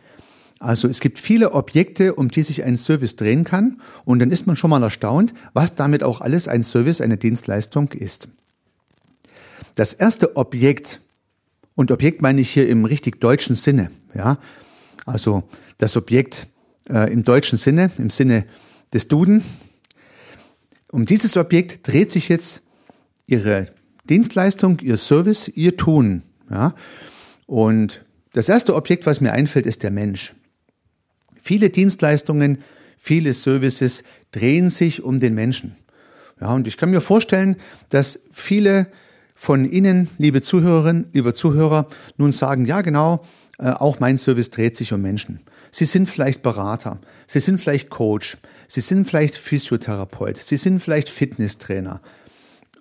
Also 0.59 0.87
es 0.87 0.99
gibt 0.99 1.19
viele 1.19 1.53
Objekte, 1.53 2.15
um 2.15 2.29
die 2.29 2.43
sich 2.43 2.63
ein 2.63 2.77
Service 2.77 3.15
drehen 3.15 3.43
kann. 3.43 3.81
Und 4.05 4.19
dann 4.19 4.31
ist 4.31 4.45
man 4.45 4.55
schon 4.55 4.69
mal 4.69 4.83
erstaunt, 4.83 5.33
was 5.53 5.75
damit 5.75 6.03
auch 6.03 6.21
alles 6.21 6.47
ein 6.47 6.63
Service, 6.63 7.01
eine 7.01 7.17
Dienstleistung 7.17 7.89
ist. 7.89 8.29
Das 9.75 9.93
erste 9.93 10.35
Objekt, 10.35 10.99
und 11.75 11.91
Objekt 11.91 12.21
meine 12.21 12.41
ich 12.41 12.49
hier 12.49 12.67
im 12.67 12.83
richtig 12.85 13.21
deutschen 13.21 13.55
Sinne, 13.55 13.89
ja, 14.13 14.37
also 15.05 15.43
das 15.77 15.95
Objekt 15.95 16.47
äh, 16.89 17.11
im 17.11 17.23
deutschen 17.23 17.57
Sinne, 17.57 17.89
im 17.97 18.09
Sinne 18.09 18.45
des 18.93 19.07
Duden, 19.07 19.43
um 20.91 21.05
dieses 21.05 21.37
Objekt 21.37 21.87
dreht 21.87 22.11
sich 22.11 22.29
jetzt 22.29 22.61
Ihre 23.27 23.67
Dienstleistung, 24.09 24.79
Ihr 24.79 24.97
Service, 24.97 25.47
Ihr 25.47 25.77
Tun. 25.77 26.23
Ja? 26.49 26.73
Und 27.45 28.03
das 28.33 28.49
erste 28.49 28.75
Objekt, 28.75 29.05
was 29.05 29.21
mir 29.21 29.31
einfällt, 29.31 29.65
ist 29.65 29.83
der 29.83 29.91
Mensch. 29.91 30.35
Viele 31.41 31.69
Dienstleistungen, 31.69 32.63
viele 32.97 33.33
Services 33.33 34.03
drehen 34.31 34.69
sich 34.69 35.03
um 35.03 35.19
den 35.19 35.33
Menschen. 35.33 35.75
Ja, 36.39 36.53
und 36.53 36.67
ich 36.67 36.77
kann 36.77 36.91
mir 36.91 37.01
vorstellen, 37.01 37.57
dass 37.89 38.19
viele 38.31 38.87
von 39.35 39.69
Ihnen, 39.69 40.09
liebe 40.17 40.41
Zuhörerinnen, 40.41 41.07
liebe 41.11 41.33
Zuhörer, 41.33 41.87
nun 42.17 42.31
sagen, 42.31 42.65
ja 42.65 42.81
genau, 42.81 43.25
äh, 43.57 43.69
auch 43.71 43.99
mein 43.99 44.17
Service 44.17 44.49
dreht 44.49 44.75
sich 44.75 44.93
um 44.93 45.01
Menschen. 45.01 45.39
Sie 45.71 45.85
sind 45.85 46.09
vielleicht 46.09 46.41
Berater, 46.41 46.99
Sie 47.27 47.39
sind 47.39 47.59
vielleicht 47.59 47.89
Coach, 47.89 48.37
Sie 48.69 48.81
sind 48.81 49.05
vielleicht 49.05 49.35
Physiotherapeut, 49.35 50.37
Sie 50.37 50.55
sind 50.55 50.79
vielleicht 50.79 51.09
Fitnesstrainer, 51.09 52.01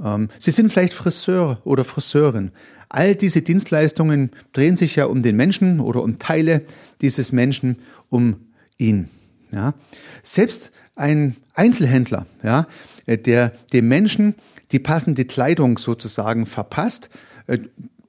ähm, 0.05 0.29
Sie 0.39 0.51
sind 0.51 0.71
vielleicht 0.71 0.93
Friseur 0.95 1.61
oder 1.65 1.85
Friseurin. 1.85 2.53
All 2.91 3.17
diese 3.17 3.43
Dienstleistungen 3.43 4.31
drehen 4.53 4.77
sich 4.77 4.97
ja 4.97 5.07
um 5.07 5.23
den 5.23 5.35
Menschen 5.35 5.81
oder 5.81 6.03
um 6.03 6.19
Teile 6.19 6.63
dieses 7.01 7.33
Menschen, 7.33 7.77
um 8.11 8.37
ihn. 8.77 9.09
Ja. 9.51 9.75
Selbst 10.23 10.71
ein 10.95 11.37
Einzelhändler, 11.55 12.27
ja, 12.43 12.67
der 13.07 13.53
dem 13.73 13.89
Menschen 13.89 14.35
die 14.73 14.79
passende 14.79 15.25
Kleidung 15.25 15.79
sozusagen 15.79 16.45
verpasst, 16.45 17.09
äh, 17.47 17.59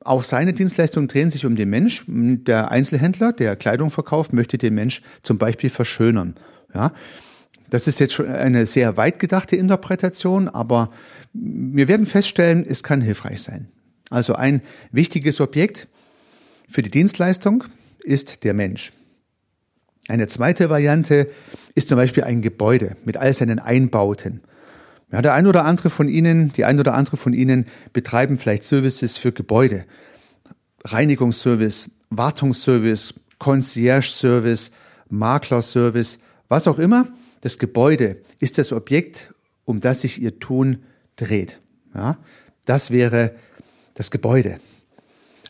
auch 0.01 0.23
seine 0.23 0.53
Dienstleistungen 0.53 1.07
drehen 1.07 1.29
sich 1.29 1.45
um 1.45 1.55
den 1.55 1.69
Mensch. 1.69 2.03
Der 2.07 2.71
Einzelhändler, 2.71 3.33
der 3.33 3.55
Kleidung 3.55 3.91
verkauft, 3.91 4.33
möchte 4.33 4.57
den 4.57 4.73
Mensch 4.73 5.01
zum 5.23 5.37
Beispiel 5.37 5.69
verschönern. 5.69 6.35
Ja. 6.73 6.93
Das 7.69 7.87
ist 7.87 7.99
jetzt 7.99 8.13
schon 8.13 8.27
eine 8.27 8.65
sehr 8.65 8.97
weit 8.97 9.19
gedachte 9.19 9.55
Interpretation, 9.55 10.47
aber 10.47 10.91
wir 11.33 11.87
werden 11.87 12.05
feststellen, 12.05 12.65
es 12.67 12.83
kann 12.83 13.01
hilfreich 13.01 13.41
sein. 13.41 13.67
Also 14.09 14.35
ein 14.35 14.61
wichtiges 14.91 15.39
Objekt 15.39 15.87
für 16.67 16.81
die 16.81 16.91
Dienstleistung 16.91 17.63
ist 18.03 18.43
der 18.43 18.53
Mensch. 18.53 18.91
Eine 20.07 20.27
zweite 20.27 20.69
Variante 20.71 21.29
ist 21.75 21.89
zum 21.89 21.97
Beispiel 21.97 22.23
ein 22.23 22.41
Gebäude 22.41 22.95
mit 23.05 23.17
all 23.17 23.33
seinen 23.33 23.59
Einbauten. 23.59 24.41
Ja, 25.11 25.21
der 25.21 25.33
ein 25.33 25.47
oder 25.47 25.65
andere 25.65 25.89
von 25.89 26.09
Ihnen, 26.09 26.51
die 26.53 26.65
ein 26.65 26.79
oder 26.79 26.93
andere 26.95 27.17
von 27.17 27.33
Ihnen 27.33 27.67
betreiben 27.93 28.37
vielleicht 28.39 28.63
Services 28.63 29.17
für 29.17 29.31
Gebäude. 29.31 29.85
Reinigungsservice, 30.83 31.91
Wartungsservice, 32.09 33.13
Concierge-Service, 33.37 34.71
Maklerservice, 35.09 36.19
was 36.47 36.67
auch 36.67 36.79
immer. 36.79 37.07
Das 37.41 37.57
Gebäude 37.57 38.17
ist 38.39 38.57
das 38.57 38.71
Objekt, 38.71 39.33
um 39.65 39.79
das 39.79 40.01
sich 40.01 40.21
Ihr 40.21 40.39
Tun 40.39 40.83
dreht. 41.15 41.59
Ja, 41.93 42.17
das 42.65 42.91
wäre 42.91 43.35
das 43.95 44.11
Gebäude. 44.11 44.59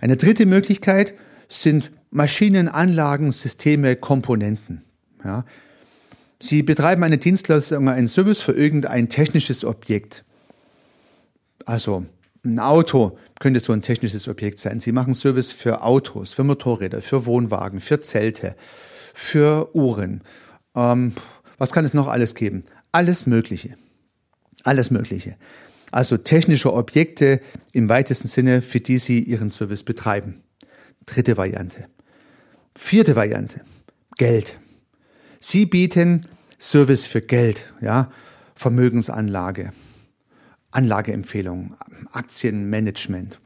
Eine 0.02 0.18
dritte 0.18 0.46
Möglichkeit 0.46 1.14
sind 1.48 1.92
Maschinen, 2.12 2.68
Anlagen, 2.68 3.32
Systeme, 3.32 3.96
Komponenten. 3.96 4.84
Ja, 5.24 5.46
Sie 6.42 6.64
betreiben 6.64 7.04
eine 7.04 7.18
Dienstleistung, 7.18 7.90
einen 7.90 8.08
Service 8.08 8.42
für 8.42 8.54
irgendein 8.54 9.10
technisches 9.10 9.66
Objekt. 9.66 10.24
Also 11.66 12.06
ein 12.46 12.60
Auto 12.60 13.18
könnte 13.40 13.60
so 13.60 13.74
ein 13.74 13.82
technisches 13.82 14.30
Objekt 14.30 14.60
sein. 14.60 14.80
Sie 14.80 14.94
machen 14.94 15.14
Service 15.14 15.52
für 15.52 15.84
Autos, 15.84 16.34
für 16.34 16.46
Motorräder, 16.46 17.02
für 17.02 17.26
Wohnwagen, 17.26 17.82
für 17.82 18.00
Zelte, 18.00 18.56
für 19.14 19.76
Uhren. 19.76 20.24
Ähm, 20.76 21.14
was 21.60 21.72
kann 21.72 21.86
es 21.86 21.94
noch 21.94 22.08
alles 22.08 22.34
geben? 22.34 22.64
Alles 22.92 23.28
Mögliche. 23.28 23.76
Alles 24.64 24.90
Mögliche. 24.90 25.36
Also 25.92 26.18
technische 26.18 26.74
Objekte 26.74 27.42
im 27.74 27.90
weitesten 27.90 28.28
Sinne, 28.28 28.62
für 28.62 28.80
die 28.80 28.98
Sie 28.98 29.22
Ihren 29.22 29.50
Service 29.50 29.84
betreiben. 29.84 30.42
Dritte 31.06 31.38
Variante. 31.38 31.86
Vierte 32.76 33.16
Variante. 33.16 33.62
Geld. 34.18 34.58
Sie 35.40 35.66
bieten 35.66 36.28
Service 36.60 37.08
für 37.08 37.22
Geld, 37.22 37.72
ja, 37.82 38.12
Vermögensanlage, 38.56 39.72
Anlageempfehlungen, 40.72 41.76
Aktienmanagement, 42.12 43.40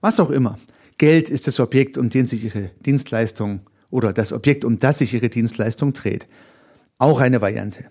was 0.00 0.20
auch 0.20 0.30
immer. 0.30 0.58
Geld 0.98 1.30
ist 1.30 1.46
das 1.46 1.58
Objekt, 1.58 1.96
um 1.96 2.10
den 2.10 2.26
sich 2.26 2.44
Ihre 2.44 2.70
Dienstleistung 2.84 3.60
oder 3.90 4.12
das 4.12 4.32
Objekt, 4.32 4.64
um 4.64 4.78
das 4.78 4.98
sich 4.98 5.14
Ihre 5.14 5.30
Dienstleistung 5.30 5.94
dreht. 5.94 6.26
Auch 6.98 7.20
eine 7.20 7.40
Variante. 7.40 7.84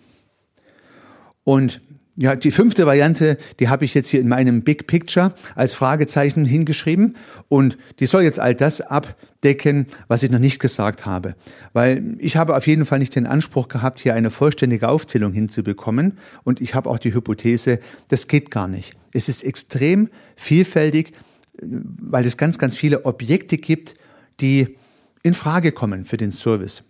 Und 1.44 1.82
ja, 2.16 2.36
die 2.36 2.52
fünfte 2.52 2.86
Variante, 2.86 3.38
die 3.60 3.70
habe 3.70 3.86
ich 3.86 3.96
jetzt 3.96 4.10
hier 4.10 4.22
in 4.22 4.28
meinem 4.28 4.62
Big 4.62 4.86
Picture 4.86 5.34
als 5.56 5.74
Fragezeichen 5.74 6.46
hingeschrieben 6.46 7.16
und 7.50 7.78
die 8.00 8.06
soll 8.06 8.22
jetzt 8.22 8.40
all 8.40 8.54
das 8.54 8.82
abdecken, 8.82 9.88
was 10.08 10.22
ich 10.22 10.30
noch 10.30 10.38
nicht 10.38 10.60
gesagt 10.60 11.08
habe. 11.08 11.34
Weil 11.74 12.16
ich 12.20 12.38
habe 12.38 12.56
auf 12.56 12.68
jeden 12.68 12.86
Fall 12.86 13.00
nicht 13.00 13.16
den 13.16 13.26
Anspruch 13.26 13.68
gehabt, 13.68 14.00
hier 14.00 14.14
eine 14.14 14.30
vollständige 14.30 14.90
Aufzählung 14.90 15.34
hinzubekommen 15.34 16.20
und 16.44 16.62
ich 16.62 16.76
habe 16.76 16.88
auch 16.88 17.00
die 17.00 17.16
Hypothese, 17.16 17.80
das 18.10 18.28
geht 18.28 18.52
gar 18.52 18.68
nicht. 18.68 18.96
Es 19.12 19.28
ist 19.28 19.44
extrem 19.44 20.10
vielfältig, 20.36 21.14
weil 21.60 22.26
es 22.26 22.38
ganz, 22.38 22.60
ganz 22.60 22.78
viele 22.78 23.06
Objekte 23.06 23.58
gibt, 23.58 23.96
die 24.40 24.78
in 25.24 25.34
Frage 25.34 25.72
kommen 25.72 26.06
für 26.06 26.18
den 26.18 26.32
Service. 26.32 26.84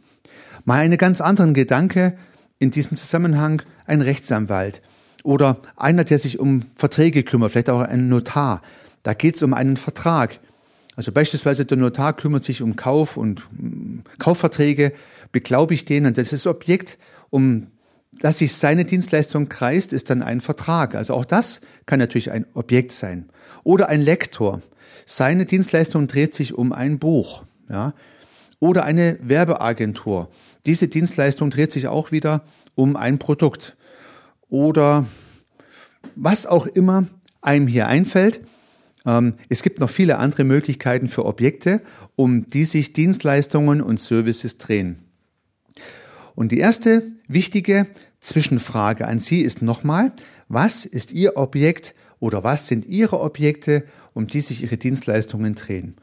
Mal 0.65 0.82
einen 0.82 0.98
ganz 0.98 1.22
anderen 1.22 1.53
Gedanke 1.53 2.17
in 2.60 2.72
diesem 2.72 2.98
Zusammenhang, 2.98 3.62
ein 3.86 4.01
Rechtsanwalt 4.01 4.82
oder 5.24 5.58
einer, 5.75 6.03
der 6.03 6.20
sich 6.20 6.39
um 6.39 6.63
Verträge 6.75 7.24
kümmert, 7.24 7.51
vielleicht 7.51 7.70
auch 7.70 7.82
ein 7.82 8.10
Notar. 8.10 8.62
Da 9.03 9.13
geht 9.13 9.36
es 9.36 9.43
um 9.43 9.53
einen 9.53 9.77
Vertrag. 9.77 10.39
Also 10.96 11.12
beispielsweise 11.12 11.65
der 11.65 11.77
Notar 11.77 12.13
kümmert 12.13 12.43
sich 12.43 12.62
um 12.62 12.75
Kauf 12.75 13.17
und 13.17 13.48
mm, 13.51 14.00
Kaufverträge, 14.20 14.93
beglaubigt 15.32 15.89
den 15.89 16.05
und 16.05 16.17
das 16.17 16.32
ist 16.32 16.46
Objekt, 16.46 16.98
um 17.29 17.67
das 18.20 18.38
sich 18.38 18.53
seine 18.53 18.86
Dienstleistung 18.86 19.50
kreist, 19.50 19.91
ist 19.91 20.10
dann 20.10 20.22
ein 20.22 20.39
Vertrag. 20.39 20.93
Also 20.93 21.15
auch 21.15 21.25
das 21.25 21.62
kann 21.86 22.00
natürlich 22.00 22.32
ein 22.32 22.46
Objekt 22.53 22.91
sein. 22.91 23.29
Oder 23.63 23.89
ein 23.89 24.01
Lektor. 24.01 24.62
Seine 25.05 25.46
Dienstleistung 25.46 26.08
dreht 26.08 26.36
sich 26.36 26.53
um 26.53 26.72
ein 26.72 27.00
Buch. 27.00 27.43
Ja. 27.70 27.93
Oder 28.60 28.86
eine 28.86 29.18
Werbeagentur. 29.22 30.30
Diese 30.66 30.88
Dienstleistung 30.88 31.50
dreht 31.50 31.72
sich 31.72 31.88
auch 31.88 32.12
wieder 32.12 32.44
um 32.76 32.96
ein 32.96 33.20
Produkt 33.20 33.76
oder 34.50 35.06
was 36.16 36.46
auch 36.46 36.66
immer 36.68 37.06
einem 37.42 37.68
hier 37.68 37.88
einfällt. 37.88 38.42
Ähm, 39.06 39.36
es 39.50 39.64
gibt 39.64 39.80
noch 39.80 39.90
viele 39.90 40.18
andere 40.18 40.44
Möglichkeiten 40.44 41.08
für 41.08 41.26
Objekte, 41.26 41.82
um 42.16 42.48
die 42.48 42.66
sich 42.66 42.94
Dienstleistungen 42.94 43.82
und 43.82 44.00
Services 44.00 44.58
drehen. 44.58 45.00
Und 46.36 46.52
die 46.52 46.60
erste 46.60 47.04
wichtige 47.28 47.88
Zwischenfrage 48.20 49.08
an 49.08 49.20
Sie 49.20 49.42
ist 49.42 49.62
nochmal, 49.62 50.12
was 50.48 50.86
ist 50.86 51.12
Ihr 51.12 51.38
Objekt 51.38 51.94
oder 52.20 52.44
was 52.44 52.68
sind 52.68 52.86
Ihre 52.86 53.20
Objekte, 53.20 53.84
um 54.14 54.28
die 54.28 54.42
sich 54.42 54.64
Ihre 54.64 54.78
Dienstleistungen 54.78 55.56
drehen? 55.56 55.96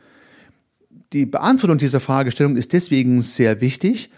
Die 1.12 1.26
Beantwortung 1.26 1.78
dieser 1.78 1.98
Fragestellung 1.98 2.54
ist 2.54 2.72
deswegen 2.72 3.20
sehr 3.20 3.60
wichtig, 3.60 4.10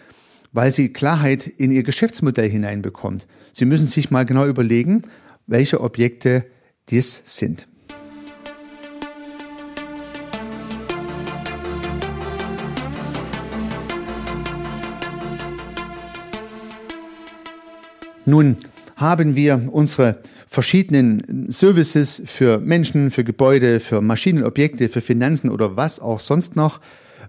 weil 0.51 0.71
sie 0.71 0.93
Klarheit 0.93 1.47
in 1.47 1.71
Ihr 1.71 1.81
Geschäftsmodell 1.81 2.47
hineinbekommt. 2.47 3.25
Sie 3.51 3.65
müssen 3.65 3.87
sich 3.87 4.11
mal 4.11 4.27
genau 4.27 4.45
überlegen, 4.45 5.01
welche 5.47 5.81
Objekte 5.81 6.45
dies 6.89 7.23
sind. 7.25 7.67
Nun 18.25 18.57
haben 18.95 19.35
wir 19.35 19.67
unsere 19.71 20.19
verschiedenen 20.53 21.49
Services 21.51 22.21
für 22.25 22.59
Menschen, 22.59 23.09
für 23.09 23.23
Gebäude, 23.23 23.79
für 23.79 24.01
Maschinenobjekte, 24.01 24.87
für 24.87 25.01
Finanzen 25.01 25.49
oder 25.49 25.77
was 25.77 25.99
auch 25.99 26.19
sonst 26.19 26.55
noch 26.55 26.79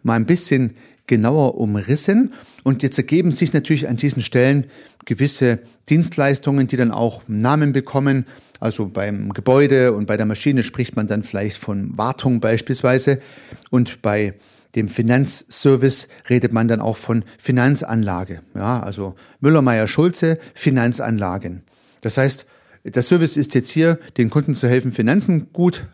mal 0.02 0.16
ein 0.16 0.26
bisschen 0.26 0.76
genauer 1.06 1.54
umrissen. 1.54 2.34
Und 2.64 2.82
jetzt 2.82 2.98
ergeben 2.98 3.32
sich 3.32 3.54
natürlich 3.54 3.88
an 3.88 3.96
diesen 3.96 4.20
Stellen 4.20 4.66
gewisse 5.06 5.60
Dienstleistungen, 5.88 6.66
die 6.66 6.76
dann 6.76 6.90
auch 6.90 7.22
Namen 7.26 7.72
bekommen. 7.72 8.26
Also 8.60 8.88
beim 8.88 9.32
Gebäude 9.32 9.94
und 9.94 10.04
bei 10.04 10.18
der 10.18 10.26
Maschine 10.26 10.62
spricht 10.62 10.94
man 10.94 11.06
dann 11.06 11.22
vielleicht 11.22 11.56
von 11.56 11.96
Wartung 11.96 12.40
beispielsweise. 12.40 13.22
Und 13.70 14.02
bei 14.02 14.34
dem 14.74 14.88
Finanzservice 14.88 16.08
redet 16.28 16.52
man 16.52 16.68
dann 16.68 16.82
auch 16.82 16.98
von 16.98 17.24
Finanzanlage. 17.38 18.42
Ja, 18.54 18.80
also 18.80 19.14
Müller-Meyer-Schulze, 19.40 20.38
Finanzanlagen. 20.52 21.62
Das 22.02 22.18
heißt, 22.18 22.44
der 22.84 23.02
Service 23.02 23.36
ist 23.36 23.54
jetzt 23.54 23.70
hier, 23.70 23.98
den 24.16 24.30
Kunden 24.30 24.54
zu 24.54 24.68
helfen, 24.68 24.92
Finanzen 24.92 25.52
gut 25.52 25.86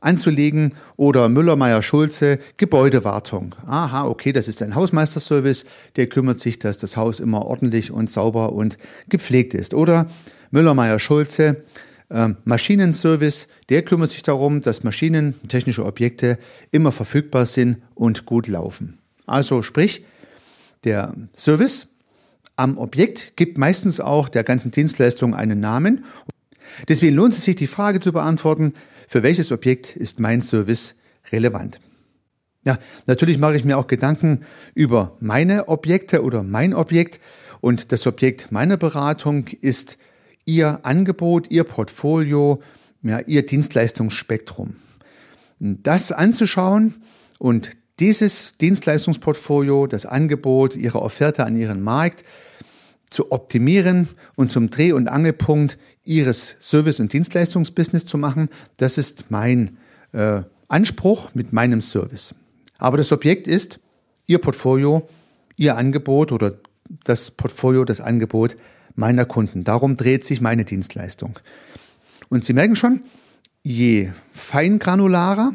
anzulegen 0.00 0.74
oder 0.96 1.28
Müller, 1.28 1.56
Meyer, 1.56 1.82
Schulze, 1.82 2.38
Gebäudewartung. 2.56 3.54
Aha, 3.66 4.06
okay, 4.06 4.32
das 4.32 4.48
ist 4.48 4.62
ein 4.62 4.74
Hausmeisterservice, 4.74 5.66
der 5.96 6.06
kümmert 6.06 6.38
sich, 6.38 6.58
dass 6.58 6.78
das 6.78 6.96
Haus 6.96 7.20
immer 7.20 7.44
ordentlich 7.44 7.90
und 7.90 8.10
sauber 8.10 8.52
und 8.52 8.78
gepflegt 9.08 9.54
ist. 9.54 9.74
Oder 9.74 10.06
Müller, 10.50 10.74
Meyer, 10.74 10.98
Schulze, 10.98 11.64
äh, 12.08 12.28
Maschinenservice, 12.44 13.48
der 13.68 13.82
kümmert 13.82 14.10
sich 14.10 14.22
darum, 14.22 14.60
dass 14.60 14.84
Maschinen, 14.84 15.34
technische 15.48 15.84
Objekte 15.84 16.38
immer 16.70 16.92
verfügbar 16.92 17.46
sind 17.46 17.78
und 17.94 18.26
gut 18.26 18.46
laufen. 18.46 18.98
Also 19.26 19.62
sprich, 19.62 20.04
der 20.84 21.14
Service 21.34 21.88
am 22.56 22.78
Objekt 22.78 23.36
gibt 23.36 23.58
meistens 23.58 24.00
auch 24.00 24.28
der 24.28 24.44
ganzen 24.44 24.70
Dienstleistung 24.70 25.34
einen 25.34 25.60
Namen. 25.60 26.04
Deswegen 26.88 27.14
lohnt 27.14 27.34
es 27.34 27.44
sich, 27.44 27.56
die 27.56 27.66
Frage 27.66 28.00
zu 28.00 28.12
beantworten, 28.12 28.72
für 29.08 29.22
welches 29.22 29.52
Objekt 29.52 29.94
ist 29.94 30.20
mein 30.20 30.40
Service 30.40 30.94
relevant. 31.30 31.78
Ja, 32.64 32.78
natürlich 33.06 33.38
mache 33.38 33.56
ich 33.56 33.64
mir 33.64 33.78
auch 33.78 33.86
Gedanken 33.86 34.40
über 34.74 35.16
meine 35.20 35.68
Objekte 35.68 36.22
oder 36.22 36.42
mein 36.42 36.74
Objekt 36.74 37.20
und 37.60 37.92
das 37.92 38.06
Objekt 38.06 38.50
meiner 38.50 38.76
Beratung 38.76 39.46
ist 39.60 39.98
Ihr 40.44 40.80
Angebot, 40.84 41.50
Ihr 41.50 41.64
Portfolio, 41.64 42.60
ja, 43.02 43.20
Ihr 43.20 43.46
Dienstleistungsspektrum. 43.46 44.76
Das 45.58 46.12
anzuschauen 46.12 46.94
und 47.38 47.70
dieses 47.98 48.56
Dienstleistungsportfolio, 48.58 49.86
das 49.86 50.06
Angebot, 50.06 50.76
Ihre 50.76 51.00
Offerte 51.02 51.44
an 51.44 51.56
Ihren 51.56 51.82
Markt 51.82 52.24
zu 53.10 53.32
optimieren 53.32 54.08
und 54.34 54.50
zum 54.50 54.70
Dreh- 54.70 54.92
und 54.92 55.08
Angelpunkt 55.08 55.78
ihres 56.04 56.56
Service- 56.60 57.00
und 57.00 57.12
Dienstleistungsbusiness 57.12 58.06
zu 58.06 58.18
machen. 58.18 58.48
Das 58.76 58.98
ist 58.98 59.30
mein 59.30 59.76
äh, 60.12 60.42
Anspruch 60.68 61.34
mit 61.34 61.52
meinem 61.52 61.80
Service. 61.80 62.34
Aber 62.78 62.96
das 62.96 63.12
Objekt 63.12 63.46
ist 63.46 63.80
Ihr 64.26 64.38
Portfolio, 64.38 65.08
Ihr 65.56 65.76
Angebot 65.76 66.32
oder 66.32 66.54
das 67.04 67.30
Portfolio, 67.30 67.84
das 67.84 68.00
Angebot 68.00 68.56
meiner 68.94 69.24
Kunden. 69.24 69.64
Darum 69.64 69.96
dreht 69.96 70.24
sich 70.24 70.40
meine 70.40 70.64
Dienstleistung. 70.64 71.38
Und 72.28 72.44
Sie 72.44 72.52
merken 72.52 72.76
schon, 72.76 73.00
je 73.62 74.10
feingranularer 74.32 75.52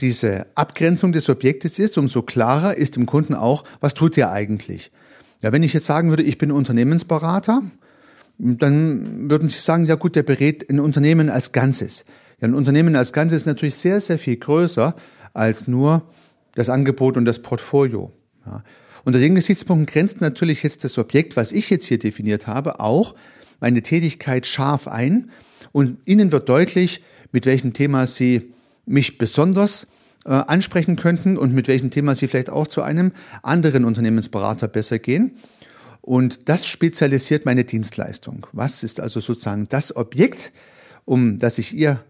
diese 0.00 0.46
Abgrenzung 0.54 1.12
des 1.12 1.28
Objektes 1.28 1.78
ist, 1.78 1.98
umso 1.98 2.22
klarer 2.22 2.76
ist 2.76 2.96
dem 2.96 3.06
Kunden 3.06 3.34
auch, 3.34 3.64
was 3.80 3.94
tut 3.94 4.16
er 4.18 4.32
eigentlich. 4.32 4.90
Ja, 5.42 5.52
wenn 5.52 5.62
ich 5.62 5.72
jetzt 5.72 5.86
sagen 5.86 6.10
würde, 6.10 6.22
ich 6.22 6.38
bin 6.38 6.50
Unternehmensberater, 6.50 7.62
dann 8.38 9.30
würden 9.30 9.48
Sie 9.48 9.58
sagen, 9.58 9.86
ja 9.86 9.94
gut, 9.94 10.16
der 10.16 10.22
berät 10.22 10.68
ein 10.70 10.80
Unternehmen 10.80 11.28
als 11.28 11.52
Ganzes. 11.52 12.04
Ja, 12.40 12.48
ein 12.48 12.54
Unternehmen 12.54 12.96
als 12.96 13.12
Ganzes 13.12 13.38
ist 13.42 13.46
natürlich 13.46 13.76
sehr, 13.76 14.00
sehr 14.00 14.18
viel 14.18 14.36
größer 14.36 14.96
als 15.32 15.68
nur 15.68 16.02
das 16.54 16.68
Angebot 16.68 17.16
und 17.16 17.24
das 17.24 17.40
Portfolio. 17.40 18.12
Ja. 18.46 18.64
Unter 19.04 19.18
den 19.18 19.34
Gesichtspunkten 19.34 19.86
grenzt 19.86 20.20
natürlich 20.20 20.62
jetzt 20.62 20.84
das 20.84 20.98
Objekt, 20.98 21.36
was 21.36 21.52
ich 21.52 21.70
jetzt 21.70 21.86
hier 21.86 21.98
definiert 21.98 22.46
habe, 22.46 22.80
auch 22.80 23.14
meine 23.60 23.82
Tätigkeit 23.82 24.46
scharf 24.46 24.88
ein 24.88 25.30
und 25.72 25.98
Ihnen 26.06 26.32
wird 26.32 26.48
deutlich, 26.48 27.02
mit 27.32 27.46
welchem 27.46 27.72
Thema 27.72 28.06
Sie 28.06 28.52
mich 28.86 29.18
besonders 29.18 29.88
äh, 30.24 30.30
ansprechen 30.30 30.96
könnten 30.96 31.36
und 31.36 31.54
mit 31.54 31.68
welchem 31.68 31.90
Thema 31.90 32.14
Sie 32.14 32.28
vielleicht 32.28 32.50
auch 32.50 32.66
zu 32.66 32.82
einem 32.82 33.12
anderen 33.42 33.84
Unternehmensberater 33.84 34.68
besser 34.68 34.98
gehen. 34.98 35.32
Und 36.00 36.48
das 36.48 36.66
spezialisiert 36.66 37.46
meine 37.46 37.64
Dienstleistung. 37.64 38.46
Was 38.52 38.82
ist 38.82 39.00
also 39.00 39.20
sozusagen 39.20 39.68
das 39.68 39.94
Objekt, 39.94 40.52
um 41.04 41.38
das 41.38 41.56
sich 41.56 41.76
Ihr 41.76 42.04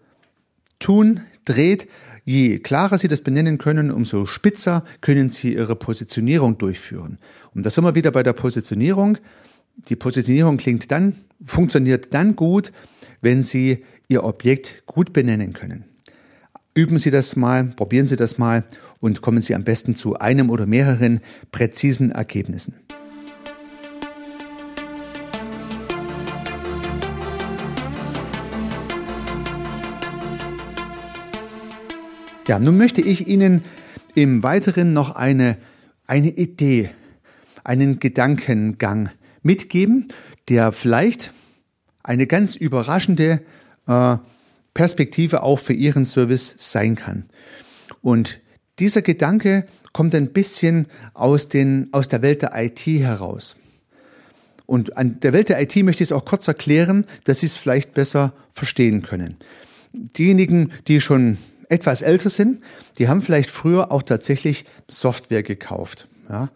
Tun 0.78 1.20
dreht? 1.44 1.88
Je 2.24 2.58
klarer 2.58 2.98
Sie 2.98 3.08
das 3.08 3.20
benennen 3.20 3.58
können, 3.58 3.90
umso 3.90 4.26
spitzer 4.26 4.84
können 5.00 5.28
Sie 5.28 5.54
Ihre 5.54 5.76
Positionierung 5.76 6.56
durchführen. 6.56 7.18
Und 7.54 7.66
da 7.66 7.70
sind 7.70 7.84
wir 7.84 7.94
wieder 7.94 8.12
bei 8.12 8.22
der 8.22 8.32
Positionierung. 8.32 9.18
Die 9.88 9.96
Positionierung 9.96 10.56
klingt 10.56 10.90
dann, 10.90 11.14
funktioniert 11.44 12.14
dann 12.14 12.36
gut, 12.36 12.72
wenn 13.20 13.42
Sie 13.42 13.84
Ihr 14.08 14.24
Objekt 14.24 14.84
gut 14.86 15.12
benennen 15.12 15.52
können. 15.52 15.91
Üben 16.74 16.98
Sie 16.98 17.10
das 17.10 17.36
mal, 17.36 17.64
probieren 17.64 18.06
Sie 18.06 18.16
das 18.16 18.38
mal 18.38 18.64
und 18.98 19.20
kommen 19.20 19.42
Sie 19.42 19.54
am 19.54 19.62
besten 19.62 19.94
zu 19.94 20.18
einem 20.18 20.48
oder 20.48 20.64
mehreren 20.64 21.20
präzisen 21.50 22.10
Ergebnissen. 22.10 22.76
Ja, 32.48 32.58
nun 32.58 32.78
möchte 32.78 33.02
ich 33.02 33.28
Ihnen 33.28 33.62
im 34.14 34.42
Weiteren 34.42 34.94
noch 34.94 35.14
eine, 35.14 35.58
eine 36.06 36.30
Idee, 36.30 36.88
einen 37.64 37.98
Gedankengang 37.98 39.10
mitgeben, 39.42 40.06
der 40.48 40.72
vielleicht 40.72 41.34
eine 42.02 42.26
ganz 42.26 42.56
überraschende 42.56 43.42
äh, 43.86 44.16
Perspektive 44.74 45.42
auch 45.42 45.58
für 45.58 45.72
Ihren 45.72 46.04
Service 46.04 46.54
sein 46.56 46.96
kann. 46.96 47.26
Und 48.00 48.40
dieser 48.78 49.02
Gedanke 49.02 49.66
kommt 49.92 50.14
ein 50.14 50.32
bisschen 50.32 50.86
aus, 51.14 51.48
den, 51.48 51.88
aus 51.92 52.08
der 52.08 52.22
Welt 52.22 52.42
der 52.42 52.52
IT 52.54 52.86
heraus. 52.86 53.56
Und 54.66 54.96
an 54.96 55.20
der 55.20 55.32
Welt 55.32 55.50
der 55.50 55.60
IT 55.60 55.76
möchte 55.84 56.02
ich 56.02 56.08
es 56.08 56.12
auch 56.12 56.24
kurz 56.24 56.48
erklären, 56.48 57.06
dass 57.24 57.40
Sie 57.40 57.46
es 57.46 57.56
vielleicht 57.56 57.94
besser 57.94 58.32
verstehen 58.52 59.02
können. 59.02 59.36
Diejenigen, 59.92 60.72
die 60.88 61.00
schon 61.00 61.36
etwas 61.68 62.02
älter 62.02 62.30
sind, 62.30 62.62
die 62.98 63.08
haben 63.08 63.22
vielleicht 63.22 63.50
früher 63.50 63.92
auch 63.92 64.02
tatsächlich 64.02 64.64
Software 64.88 65.42
gekauft. 65.42 66.08
Ja? 66.28 66.50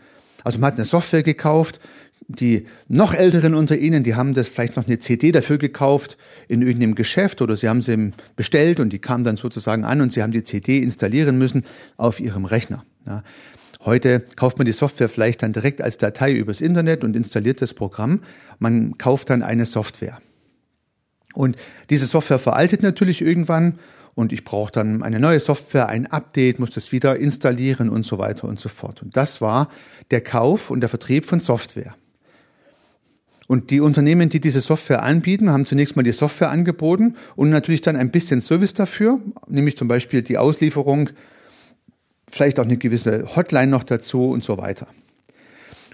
Also 0.45 0.59
man 0.59 0.69
hat 0.69 0.79
eine 0.79 0.85
Software 0.85 1.23
gekauft, 1.23 1.81
die 2.29 2.67
noch 2.89 3.15
älteren 3.15 3.55
unter 3.55 3.77
Ihnen, 3.77 4.03
die 4.03 4.15
haben 4.15 4.35
das 4.35 4.49
vielleicht 4.49 4.77
noch 4.77 4.87
eine 4.87 4.99
CD 4.99 5.33
dafür 5.33 5.59
gekauft 5.59 6.17
in 6.49 6.63
irgendeinem 6.63 6.95
Geschäft 6.95 7.41
oder 7.41 7.57
sie 7.57 7.69
haben 7.69 7.83
sie 7.83 8.13
bestellt 8.35 8.81
und 8.81 8.93
die 8.93 8.99
kam 8.99 9.23
dann 9.23 9.37
sozusagen 9.37 9.85
an 9.85 10.01
und 10.01 10.13
sie 10.13 10.23
haben 10.23 10.33
die 10.33 10.43
CD 10.43 10.79
installieren 10.79 11.39
müssen 11.39 11.65
auf 11.97 12.19
ihrem 12.19 12.45
Rechner. 12.45 12.85
Ja. 13.07 13.23
Heute 13.85 14.25
kauft 14.35 14.59
man 14.59 14.67
die 14.67 14.73
Software 14.73 15.09
vielleicht 15.09 15.45
dann 15.45 15.53
direkt 15.53 15.81
als 15.81 15.97
Datei 15.97 16.33
übers 16.33 16.61
Internet 16.61 17.05
und 17.05 17.15
installiert 17.15 17.63
das 17.63 17.73
Programm. 17.73 18.23
Man 18.59 18.99
kauft 18.99 19.31
dann 19.31 19.43
eine 19.43 19.65
Software. 19.65 20.19
Und 21.35 21.57
diese 21.91 22.07
Software 22.07 22.41
veraltet 22.41 22.83
natürlich 22.83 23.23
irgendwann 23.23 23.79
und 24.15 24.33
ich 24.33 24.45
brauche 24.45 24.73
dann 24.73 25.03
eine 25.03 25.21
neue 25.21 25.39
Software, 25.39 25.89
ein 25.89 26.07
Update, 26.07 26.59
muss 26.59 26.71
das 26.71 26.91
wieder 26.91 27.17
installieren 27.17 27.91
und 27.91 28.05
so 28.05 28.19
weiter 28.19 28.49
und 28.49 28.59
so 28.59 28.69
fort. 28.69 29.03
Und 29.03 29.17
das 29.17 29.41
war 29.41 29.69
der 30.11 30.23
Kauf 30.23 30.71
und 30.71 30.81
der 30.81 30.89
Vertrieb 30.89 31.27
von 31.27 31.39
Software. 31.39 31.95
Und 33.47 33.71
die 33.71 33.81
Unternehmen, 33.81 34.29
die 34.29 34.41
diese 34.41 34.61
Software 34.61 35.03
anbieten, 35.03 35.51
haben 35.51 35.67
zunächst 35.67 35.95
mal 35.95 36.03
die 36.03 36.13
Software 36.13 36.51
angeboten 36.51 37.15
und 37.37 37.51
natürlich 37.51 37.81
dann 37.81 37.97
ein 37.97 38.11
bisschen 38.11 38.41
Service 38.41 38.75
dafür, 38.75 39.21
nämlich 39.49 39.77
zum 39.77 39.87
Beispiel 39.87 40.23
die 40.23 40.37
Auslieferung, 40.37 41.11
vielleicht 42.29 42.59
auch 42.59 42.65
eine 42.65 42.77
gewisse 42.77 43.37
Hotline 43.37 43.69
noch 43.69 43.85
dazu 43.85 44.31
und 44.31 44.43
so 44.43 44.59
weiter. 44.59 44.89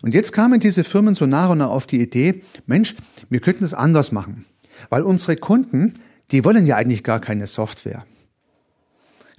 Und 0.01 0.15
jetzt 0.15 0.33
kamen 0.33 0.61
diese 0.61 0.83
Firmen 0.83 1.15
so 1.15 1.27
nach 1.27 1.51
und 1.51 1.59
nach 1.59 1.69
auf 1.69 1.87
die 1.87 2.01
Idee, 2.01 2.43
Mensch, 2.67 2.97
wir 3.29 3.41
könnten 3.41 3.65
es 3.65 3.75
anders 3.75 4.13
machen, 4.13 4.47
weil 4.89 5.03
unsere 5.03 5.37
Kunden, 5.37 5.95
die 6.33 6.45
wollen 6.45 6.67
ja 6.67 6.77
eigentlich 6.77 7.05
gar 7.05 7.21
keine 7.21 7.47
Software. 7.47 8.05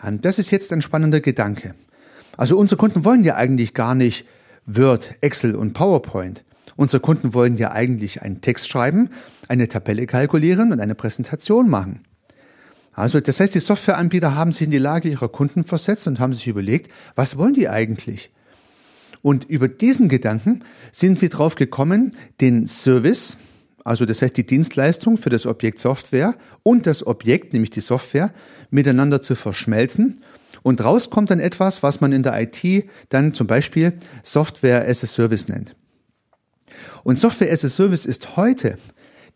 Und 0.01 0.23
das 0.23 0.39
ist 0.39 0.51
jetzt 0.51 0.71
ein 0.71 0.81
spannender 0.81 1.19
Gedanke. 1.19 1.75
Also 2.37 2.57
unsere 2.57 2.77
Kunden 2.77 3.05
wollen 3.05 3.23
ja 3.23 3.35
eigentlich 3.35 3.73
gar 3.73 3.95
nicht 3.95 4.25
Word, 4.65 5.11
Excel 5.21 5.55
und 5.55 5.73
PowerPoint. 5.73 6.43
Unsere 6.75 7.01
Kunden 7.01 7.33
wollen 7.33 7.57
ja 7.57 7.71
eigentlich 7.71 8.21
einen 8.21 8.41
Text 8.41 8.69
schreiben, 8.69 9.09
eine 9.47 9.67
Tabelle 9.67 10.07
kalkulieren 10.07 10.71
und 10.71 10.79
eine 10.79 10.95
Präsentation 10.95 11.69
machen. 11.69 12.01
Also 12.93 13.19
das 13.19 13.39
heißt, 13.39 13.55
die 13.55 13.59
Softwareanbieter 13.59 14.35
haben 14.35 14.51
sich 14.51 14.63
in 14.63 14.71
die 14.71 14.77
Lage 14.77 15.09
ihrer 15.09 15.29
Kunden 15.29 15.63
versetzt 15.63 16.07
und 16.07 16.19
haben 16.19 16.33
sich 16.33 16.47
überlegt, 16.47 16.91
was 17.15 17.37
wollen 17.37 17.53
die 17.53 17.67
eigentlich? 17.67 18.31
Und 19.21 19.45
über 19.45 19.67
diesen 19.67 20.09
Gedanken 20.09 20.63
sind 20.91 21.17
sie 21.17 21.29
drauf 21.29 21.55
gekommen, 21.55 22.15
den 22.41 22.67
Service, 22.67 23.37
also 23.83 24.05
das 24.05 24.21
heißt 24.21 24.37
die 24.37 24.45
Dienstleistung 24.45 25.17
für 25.17 25.29
das 25.29 25.45
Objekt 25.45 25.79
Software 25.79 26.35
und 26.61 26.85
das 26.85 27.05
Objekt, 27.07 27.53
nämlich 27.53 27.71
die 27.71 27.81
Software, 27.81 28.33
miteinander 28.69 29.21
zu 29.21 29.35
verschmelzen. 29.35 30.21
Und 30.61 30.83
raus 30.83 31.09
kommt 31.09 31.31
dann 31.31 31.39
etwas, 31.39 31.83
was 31.83 31.99
man 31.99 32.11
in 32.11 32.23
der 32.23 32.39
IT 32.39 32.85
dann 33.09 33.33
zum 33.33 33.47
Beispiel 33.47 33.93
Software 34.23 34.87
as 34.87 35.03
a 35.03 35.07
Service 35.07 35.47
nennt. 35.47 35.75
Und 37.03 37.19
Software 37.19 37.51
as 37.51 37.65
a 37.65 37.69
Service 37.69 38.05
ist 38.05 38.37
heute 38.37 38.77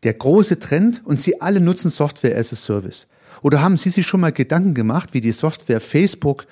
der 0.03 0.13
große 0.13 0.59
Trend 0.59 1.01
und 1.05 1.19
Sie 1.19 1.41
alle 1.41 1.59
nutzen 1.59 1.89
Software 1.89 2.37
as 2.37 2.53
a 2.53 2.55
Service. 2.55 3.07
Oder 3.41 3.61
haben 3.61 3.77
Sie 3.77 3.89
sich 3.89 4.05
schon 4.05 4.21
mal 4.21 4.31
Gedanken 4.31 4.73
gemacht, 4.73 5.13
wie 5.13 5.21
die 5.21 5.31
Software 5.31 5.81
Facebook 5.81 6.47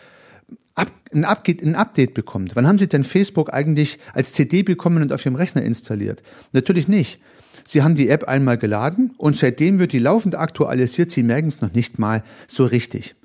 ein, 0.75 1.25
Update 1.25 2.13
bekommt? 2.13 2.55
Wann 2.55 2.67
haben 2.67 2.77
Sie 2.77 2.87
denn 2.87 3.03
Facebook 3.03 3.53
eigentlich 3.53 3.99
als 4.13 4.33
CD 4.33 4.63
bekommen 4.63 5.01
und 5.01 5.13
auf 5.13 5.25
Ihrem 5.25 5.35
Rechner 5.35 5.61
installiert? 5.61 6.21
Natürlich 6.51 6.87
nicht. 6.87 7.19
Sie 7.63 7.81
haben 7.81 7.95
die 7.95 8.09
App 8.09 8.25
einmal 8.25 8.57
geladen 8.57 9.13
und 9.17 9.37
seitdem 9.37 9.79
wird 9.79 9.93
die 9.93 9.99
laufend 9.99 10.35
aktualisiert. 10.35 11.09
Sie 11.09 11.23
merken 11.23 11.47
es 11.47 11.61
noch 11.61 11.73
nicht 11.73 11.97
mal 11.97 12.23
so 12.47 12.65
richtig. 12.65 13.15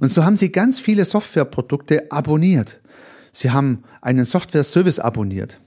Und 0.00 0.10
so 0.10 0.24
haben 0.24 0.36
Sie 0.36 0.52
ganz 0.52 0.80
viele 0.80 1.04
Softwareprodukte 1.04 2.10
abonniert. 2.10 2.80
Sie 3.32 3.50
haben 3.50 3.82
einen 4.00 4.24
Software-Service 4.24 5.00
abonniert. 5.00 5.58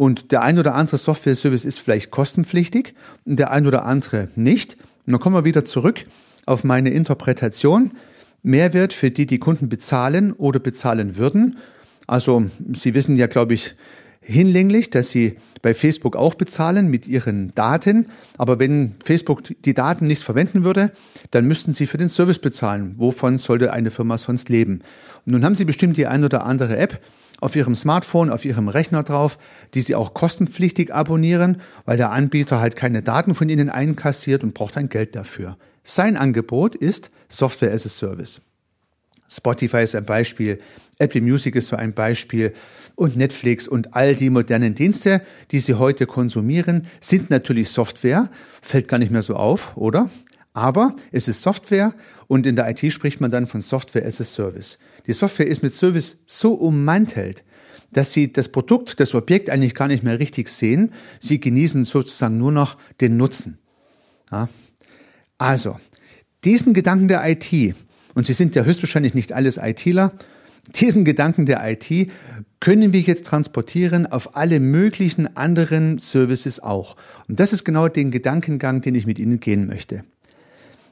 Und 0.00 0.32
der 0.32 0.40
ein 0.40 0.58
oder 0.58 0.76
andere 0.76 0.96
Software-Service 0.96 1.66
ist 1.66 1.78
vielleicht 1.78 2.10
kostenpflichtig 2.10 2.94
und 3.26 3.38
der 3.38 3.50
ein 3.50 3.66
oder 3.66 3.84
andere 3.84 4.28
nicht. 4.34 4.78
Und 5.04 5.12
dann 5.12 5.20
kommen 5.20 5.36
wir 5.36 5.44
wieder 5.44 5.66
zurück 5.66 6.06
auf 6.46 6.64
meine 6.64 6.88
Interpretation. 6.88 7.90
Mehrwert 8.42 8.94
für 8.94 9.10
die, 9.10 9.26
die 9.26 9.38
Kunden 9.38 9.68
bezahlen 9.68 10.32
oder 10.32 10.58
bezahlen 10.58 11.18
würden. 11.18 11.58
Also 12.06 12.46
Sie 12.72 12.94
wissen 12.94 13.16
ja, 13.16 13.26
glaube 13.26 13.52
ich, 13.52 13.74
hinlänglich, 14.20 14.90
dass 14.90 15.10
Sie 15.10 15.36
bei 15.62 15.74
Facebook 15.74 16.16
auch 16.16 16.34
bezahlen 16.34 16.88
mit 16.88 17.06
Ihren 17.06 17.54
Daten. 17.54 18.06
Aber 18.38 18.58
wenn 18.58 18.94
Facebook 19.04 19.42
die 19.64 19.74
Daten 19.74 20.06
nicht 20.06 20.22
verwenden 20.22 20.64
würde, 20.64 20.92
dann 21.30 21.46
müssten 21.46 21.74
Sie 21.74 21.86
für 21.86 21.98
den 21.98 22.08
Service 22.08 22.38
bezahlen. 22.38 22.94
Wovon 22.96 23.38
sollte 23.38 23.72
eine 23.72 23.90
Firma 23.90 24.18
sonst 24.18 24.48
leben? 24.48 24.82
Und 25.26 25.32
nun 25.32 25.44
haben 25.44 25.56
Sie 25.56 25.64
bestimmt 25.64 25.96
die 25.96 26.06
ein 26.06 26.24
oder 26.24 26.44
andere 26.44 26.76
App, 26.76 27.00
auf 27.40 27.56
Ihrem 27.56 27.74
Smartphone, 27.74 28.30
auf 28.30 28.44
Ihrem 28.44 28.68
Rechner 28.68 29.02
drauf, 29.02 29.38
die 29.74 29.80
Sie 29.80 29.94
auch 29.94 30.14
kostenpflichtig 30.14 30.92
abonnieren, 30.92 31.60
weil 31.86 31.96
der 31.96 32.10
Anbieter 32.10 32.60
halt 32.60 32.76
keine 32.76 33.02
Daten 33.02 33.34
von 33.34 33.48
Ihnen 33.48 33.70
einkassiert 33.70 34.42
und 34.44 34.54
braucht 34.54 34.76
ein 34.76 34.88
Geld 34.88 35.16
dafür. 35.16 35.56
Sein 35.82 36.16
Angebot 36.16 36.74
ist 36.74 37.10
Software 37.28 37.72
as 37.72 37.86
a 37.86 37.88
Service. 37.88 38.42
Spotify 39.30 39.82
ist 39.82 39.94
ein 39.94 40.04
Beispiel, 40.04 40.60
Apple 40.98 41.20
Music 41.20 41.54
ist 41.54 41.68
so 41.68 41.76
ein 41.76 41.94
Beispiel 41.94 42.52
und 42.96 43.16
Netflix 43.16 43.68
und 43.68 43.94
all 43.94 44.14
die 44.14 44.28
modernen 44.28 44.74
Dienste, 44.74 45.22
die 45.52 45.60
Sie 45.60 45.74
heute 45.74 46.06
konsumieren, 46.06 46.86
sind 47.00 47.30
natürlich 47.30 47.70
Software, 47.70 48.28
fällt 48.60 48.88
gar 48.88 48.98
nicht 48.98 49.12
mehr 49.12 49.22
so 49.22 49.36
auf, 49.36 49.76
oder? 49.76 50.10
Aber 50.52 50.96
es 51.12 51.28
ist 51.28 51.42
Software 51.42 51.94
und 52.26 52.46
in 52.46 52.56
der 52.56 52.68
IT 52.68 52.92
spricht 52.92 53.20
man 53.20 53.30
dann 53.30 53.46
von 53.46 53.62
Software 53.62 54.04
as 54.04 54.20
a 54.20 54.24
Service. 54.24 54.78
Die 55.06 55.12
Software 55.12 55.46
ist 55.46 55.62
mit 55.62 55.74
Service 55.74 56.18
so 56.26 56.54
ummantelt, 56.54 57.44
dass 57.92 58.12
sie 58.12 58.32
das 58.32 58.48
Produkt, 58.48 59.00
das 59.00 59.14
Objekt 59.14 59.48
eigentlich 59.48 59.74
gar 59.74 59.88
nicht 59.88 60.02
mehr 60.02 60.18
richtig 60.18 60.48
sehen. 60.48 60.92
Sie 61.18 61.40
genießen 61.40 61.84
sozusagen 61.84 62.38
nur 62.38 62.52
noch 62.52 62.76
den 63.00 63.16
Nutzen. 63.16 63.58
Ja. 64.30 64.48
Also, 65.38 65.78
diesen 66.44 66.74
Gedanken 66.74 67.08
der 67.08 67.28
IT, 67.28 67.74
und 68.14 68.26
Sie 68.26 68.32
sind 68.32 68.54
ja 68.54 68.64
höchstwahrscheinlich 68.64 69.14
nicht 69.14 69.32
alles 69.32 69.56
ITler, 69.56 70.12
diesen 70.74 71.04
Gedanken 71.04 71.46
der 71.46 71.62
IT 71.68 72.10
können 72.60 72.92
wir 72.92 73.00
jetzt 73.00 73.26
transportieren 73.26 74.06
auf 74.06 74.36
alle 74.36 74.60
möglichen 74.60 75.36
anderen 75.36 75.98
Services 75.98 76.60
auch. 76.60 76.96
Und 77.28 77.40
das 77.40 77.52
ist 77.52 77.64
genau 77.64 77.88
den 77.88 78.10
Gedankengang, 78.10 78.82
den 78.82 78.94
ich 78.94 79.06
mit 79.06 79.18
Ihnen 79.18 79.40
gehen 79.40 79.66
möchte. 79.66 80.04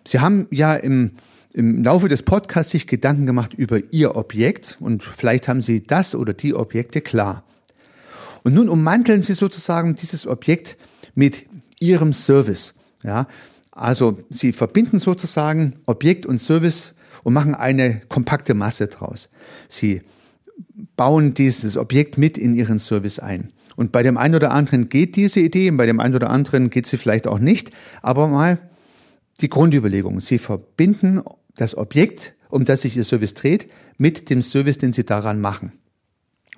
Sie 0.07 0.21
haben 0.21 0.47
ja 0.51 0.75
im 0.75 1.13
im 1.55 1.83
Laufe 1.83 2.09
des 2.09 2.23
Podcasts 2.23 2.73
sich 2.73 2.87
Gedanken 2.87 3.27
gemacht 3.27 3.55
über 3.55 3.81
Ihr 3.91 4.17
Objekt 4.17 4.77
und 4.81 5.03
vielleicht 5.03 5.49
haben 5.49 5.63
Sie 5.63 5.83
das 5.83 6.15
oder 6.15 6.35
die 6.35 6.55
Objekte 6.55 7.01
klar. 7.01 7.43
Und 8.45 8.55
nun 8.55 8.69
ummanteln 8.69 9.23
Sie 9.23 9.35
sozusagen 9.35 9.95
dieses 9.95 10.27
Objekt 10.27 10.77
mit 11.15 11.47
Ihrem 11.81 12.13
Service. 12.13 12.75
Ja, 13.03 13.27
also 13.73 14.19
Sie 14.31 14.53
verbinden 14.53 14.99
sozusagen 14.99 15.75
Objekt 15.87 16.27
und 16.27 16.41
Service 16.41 16.95
und 17.23 17.33
machen 17.35 17.55
eine 17.55 18.01
kompakte 18.09 18.55
Masse 18.55 18.89
draus. 18.89 19.29
Sie 19.69 20.03
bauen 20.97 21.35
dieses 21.35 21.77
Objekt 21.77 22.19
mit 22.19 22.39
in 22.39 22.55
Ihren 22.55 22.79
Service 22.79 23.19
ein. 23.19 23.53
Und 23.77 23.93
bei 23.93 24.03
dem 24.03 24.17
einen 24.17 24.35
oder 24.35 24.51
anderen 24.51 24.89
geht 24.89 25.15
diese 25.15 25.41
Idee, 25.41 25.71
bei 25.71 25.87
dem 25.87 26.01
einen 26.01 26.17
oder 26.17 26.31
anderen 26.31 26.69
geht 26.69 26.87
sie 26.87 26.97
vielleicht 26.97 27.29
auch 27.29 27.39
nicht. 27.39 27.71
Aber 28.03 28.27
mal 28.27 28.59
die 29.41 29.49
Grundüberlegung. 29.49 30.21
Sie 30.21 30.39
verbinden 30.39 31.23
das 31.55 31.77
Objekt, 31.77 32.35
um 32.51 32.65
das 32.65 32.83
sich 32.83 32.97
Ihr 32.97 33.05
Service 33.05 33.35
dreht, 33.35 33.69
mit 33.97 34.31
dem 34.31 34.43
Service, 34.43 34.79
den 34.79 34.93
Sie 34.93 35.05
daran 35.05 35.41
machen. 35.41 35.73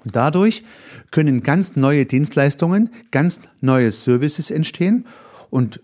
Und 0.04 0.16
dadurch 0.16 0.64
können 1.10 1.42
ganz 1.42 1.76
neue 1.76 2.06
Dienstleistungen, 2.06 2.90
ganz 3.10 3.40
neue 3.60 3.92
Services 3.92 4.50
entstehen 4.50 5.06
und 5.50 5.80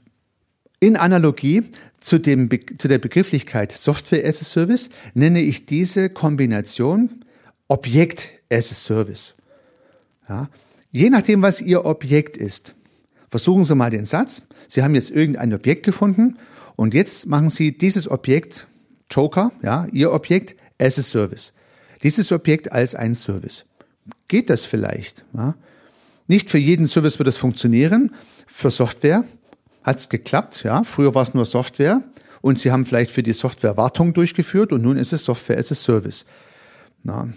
In 0.78 0.96
Analogie 0.96 1.62
zu, 2.00 2.18
dem, 2.18 2.50
zu 2.78 2.88
der 2.88 2.98
Begrifflichkeit 2.98 3.72
Software 3.72 4.26
as 4.26 4.40
a 4.40 4.44
Service 4.44 4.90
nenne 5.14 5.40
ich 5.40 5.66
diese 5.66 6.10
Kombination 6.10 7.24
Objekt 7.68 8.30
as 8.50 8.70
a 8.70 8.74
Service. 8.74 9.34
Ja, 10.28 10.48
je 10.90 11.10
nachdem, 11.10 11.42
was 11.42 11.60
Ihr 11.60 11.84
Objekt 11.84 12.36
ist, 12.36 12.74
versuchen 13.30 13.64
Sie 13.64 13.74
mal 13.74 13.90
den 13.90 14.04
Satz. 14.04 14.42
Sie 14.68 14.82
haben 14.82 14.94
jetzt 14.94 15.10
irgendein 15.10 15.54
Objekt 15.54 15.84
gefunden 15.84 16.36
und 16.76 16.94
jetzt 16.94 17.26
machen 17.26 17.50
Sie 17.50 17.76
dieses 17.76 18.10
Objekt 18.10 18.66
Joker, 19.10 19.52
ja, 19.62 19.86
Ihr 19.92 20.12
Objekt 20.12 20.56
as 20.78 20.98
a 20.98 21.02
Service. 21.02 21.54
Dieses 22.02 22.30
Objekt 22.32 22.70
als 22.72 22.94
ein 22.94 23.14
Service. 23.14 23.64
Geht 24.28 24.50
das 24.50 24.64
vielleicht? 24.64 25.24
Ja? 25.32 25.54
Nicht 26.28 26.50
für 26.50 26.58
jeden 26.58 26.86
Service 26.86 27.18
wird 27.18 27.28
es 27.28 27.36
funktionieren. 27.36 28.14
Für 28.46 28.70
Software 28.70 29.24
hat 29.86 29.98
es 29.98 30.08
geklappt. 30.08 30.64
Ja? 30.64 30.82
Früher 30.82 31.14
war 31.14 31.22
es 31.22 31.32
nur 31.32 31.44
Software 31.44 32.02
und 32.42 32.58
Sie 32.58 32.72
haben 32.72 32.84
vielleicht 32.84 33.12
für 33.12 33.22
die 33.22 33.32
Software 33.32 33.76
Wartung 33.76 34.12
durchgeführt 34.12 34.72
und 34.72 34.82
nun 34.82 34.98
ist 34.98 35.12
es 35.12 35.24
Software 35.24 35.58
as 35.58 35.70
a 35.70 35.74
Service. 35.74 36.26
Na, 37.04 37.28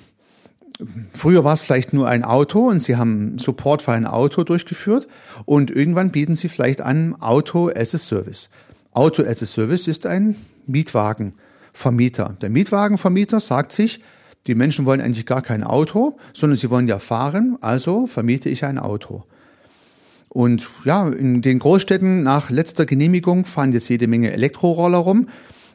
Früher 1.13 1.43
war 1.43 1.53
es 1.53 1.61
vielleicht 1.61 1.91
nur 1.91 2.07
ein 2.07 2.23
Auto 2.23 2.69
und 2.69 2.81
Sie 2.81 2.95
haben 2.95 3.37
Support 3.37 3.81
für 3.81 3.91
ein 3.91 4.05
Auto 4.05 4.43
durchgeführt 4.43 5.07
und 5.45 5.69
irgendwann 5.69 6.11
bieten 6.11 6.35
Sie 6.35 6.47
vielleicht 6.47 6.81
an 6.81 7.15
Auto 7.21 7.69
as 7.69 7.93
a 7.93 7.97
Service. 7.97 8.49
Auto 8.93 9.23
as 9.23 9.43
a 9.43 9.45
Service 9.45 9.87
ist 9.87 10.05
ein 10.05 10.35
Mietwagenvermieter. 10.67 12.37
Der 12.41 12.49
Mietwagenvermieter 12.49 13.41
sagt 13.41 13.73
sich, 13.73 13.99
die 14.47 14.55
Menschen 14.55 14.85
wollen 14.85 15.01
eigentlich 15.01 15.25
gar 15.25 15.41
kein 15.41 15.63
Auto, 15.65 16.17
sondern 16.33 16.57
sie 16.57 16.69
wollen 16.69 16.87
ja 16.87 16.97
fahren, 16.99 17.57
also 17.59 18.07
vermiete 18.07 18.49
ich 18.49 18.63
ein 18.63 18.79
Auto. 18.79 19.25
Und 20.29 20.69
ja, 20.85 21.07
in 21.09 21.41
den 21.41 21.59
Großstädten 21.59 22.23
nach 22.23 22.49
letzter 22.49 22.85
Genehmigung 22.85 23.45
fahren 23.45 23.73
jetzt 23.73 23.89
jede 23.89 24.07
Menge 24.07 24.31
Elektroroller 24.31 24.99
rum 24.99 25.27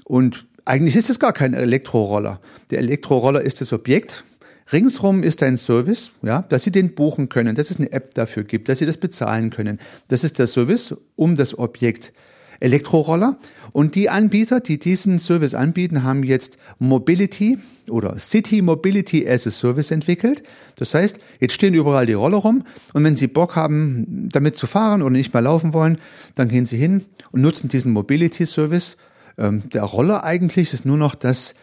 und 0.04 0.46
eigentlich 0.64 0.96
ist 0.96 1.10
es 1.10 1.18
gar 1.18 1.32
kein 1.32 1.54
Elektroroller. 1.54 2.40
Der 2.70 2.78
Elektroroller 2.78 3.42
ist 3.42 3.60
das 3.60 3.72
Objekt. 3.72 4.24
Ringsrum 4.72 5.22
ist 5.22 5.42
ein 5.42 5.58
Service, 5.58 6.12
ja, 6.22 6.40
dass 6.42 6.62
Sie 6.62 6.72
den 6.72 6.94
buchen 6.94 7.28
können, 7.28 7.54
dass 7.54 7.70
es 7.70 7.78
eine 7.78 7.92
App 7.92 8.14
dafür 8.14 8.44
gibt, 8.44 8.68
dass 8.68 8.78
Sie 8.78 8.86
das 8.86 8.96
bezahlen 8.96 9.50
können. 9.50 9.78
Das 10.08 10.24
ist 10.24 10.38
der 10.38 10.46
Service 10.46 10.96
um 11.16 11.36
das 11.36 11.58
Objekt 11.58 12.12
Elektroroller. 12.64 13.37
Und 13.72 13.94
die 13.94 14.09
Anbieter, 14.09 14.61
die 14.61 14.79
diesen 14.79 15.18
Service 15.18 15.55
anbieten, 15.55 16.03
haben 16.03 16.22
jetzt 16.22 16.59
Mobility 16.79 17.59
oder 17.90 18.18
City 18.18 18.62
Mobility 18.62 19.29
as 19.29 19.46
a 19.46 19.50
Service 19.50 19.90
entwickelt. 19.90 20.42
Das 20.77 20.94
heißt, 20.94 21.18
jetzt 21.40 21.55
stehen 21.55 21.74
überall 21.74 22.07
die 22.07 22.14
Roller 22.14 22.38
rum 22.38 22.64
und 22.92 23.05
wenn 23.05 23.16
Sie 23.16 23.27
Bock 23.27 23.57
haben, 23.57 24.29
damit 24.31 24.57
zu 24.57 24.66
fahren 24.66 25.03
oder 25.03 25.11
nicht 25.11 25.35
mehr 25.35 25.42
laufen 25.42 25.72
wollen, 25.72 25.98
dann 26.35 26.48
gehen 26.48 26.66
Sie 26.66 26.79
hin 26.79 27.05
und 27.33 27.42
nutzen 27.42 27.68
diesen 27.68 27.92
Mobility 27.92 28.46
Service. 28.46 28.96
Ähm, 29.37 29.68
der 29.70 29.83
Roller 29.83 30.24
eigentlich 30.24 30.72
ist 30.72 30.87
nur 30.87 30.96
noch 30.96 31.14
das 31.14 31.55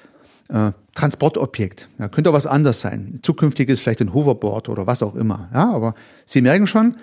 äh, 0.50 0.72
Transportobjekt. 0.94 1.88
Ja, 1.98 2.10
könnte 2.10 2.30
auch 2.30 2.34
was 2.36 2.46
anderes 2.46 2.82
sein. 2.82 3.20
Zukünftig 3.24 3.70
ist 3.70 3.80
vielleicht 3.80 4.02
ein 4.02 4.14
Hoverboard 4.14 4.70
oder 4.70 4.86
was 4.86 5.02
auch 5.02 5.16
immer. 5.16 5.50
Ja, 5.54 5.72
aber 5.72 5.96
Sie 6.26 6.42
merken 6.42 6.68
schon, 6.68 6.98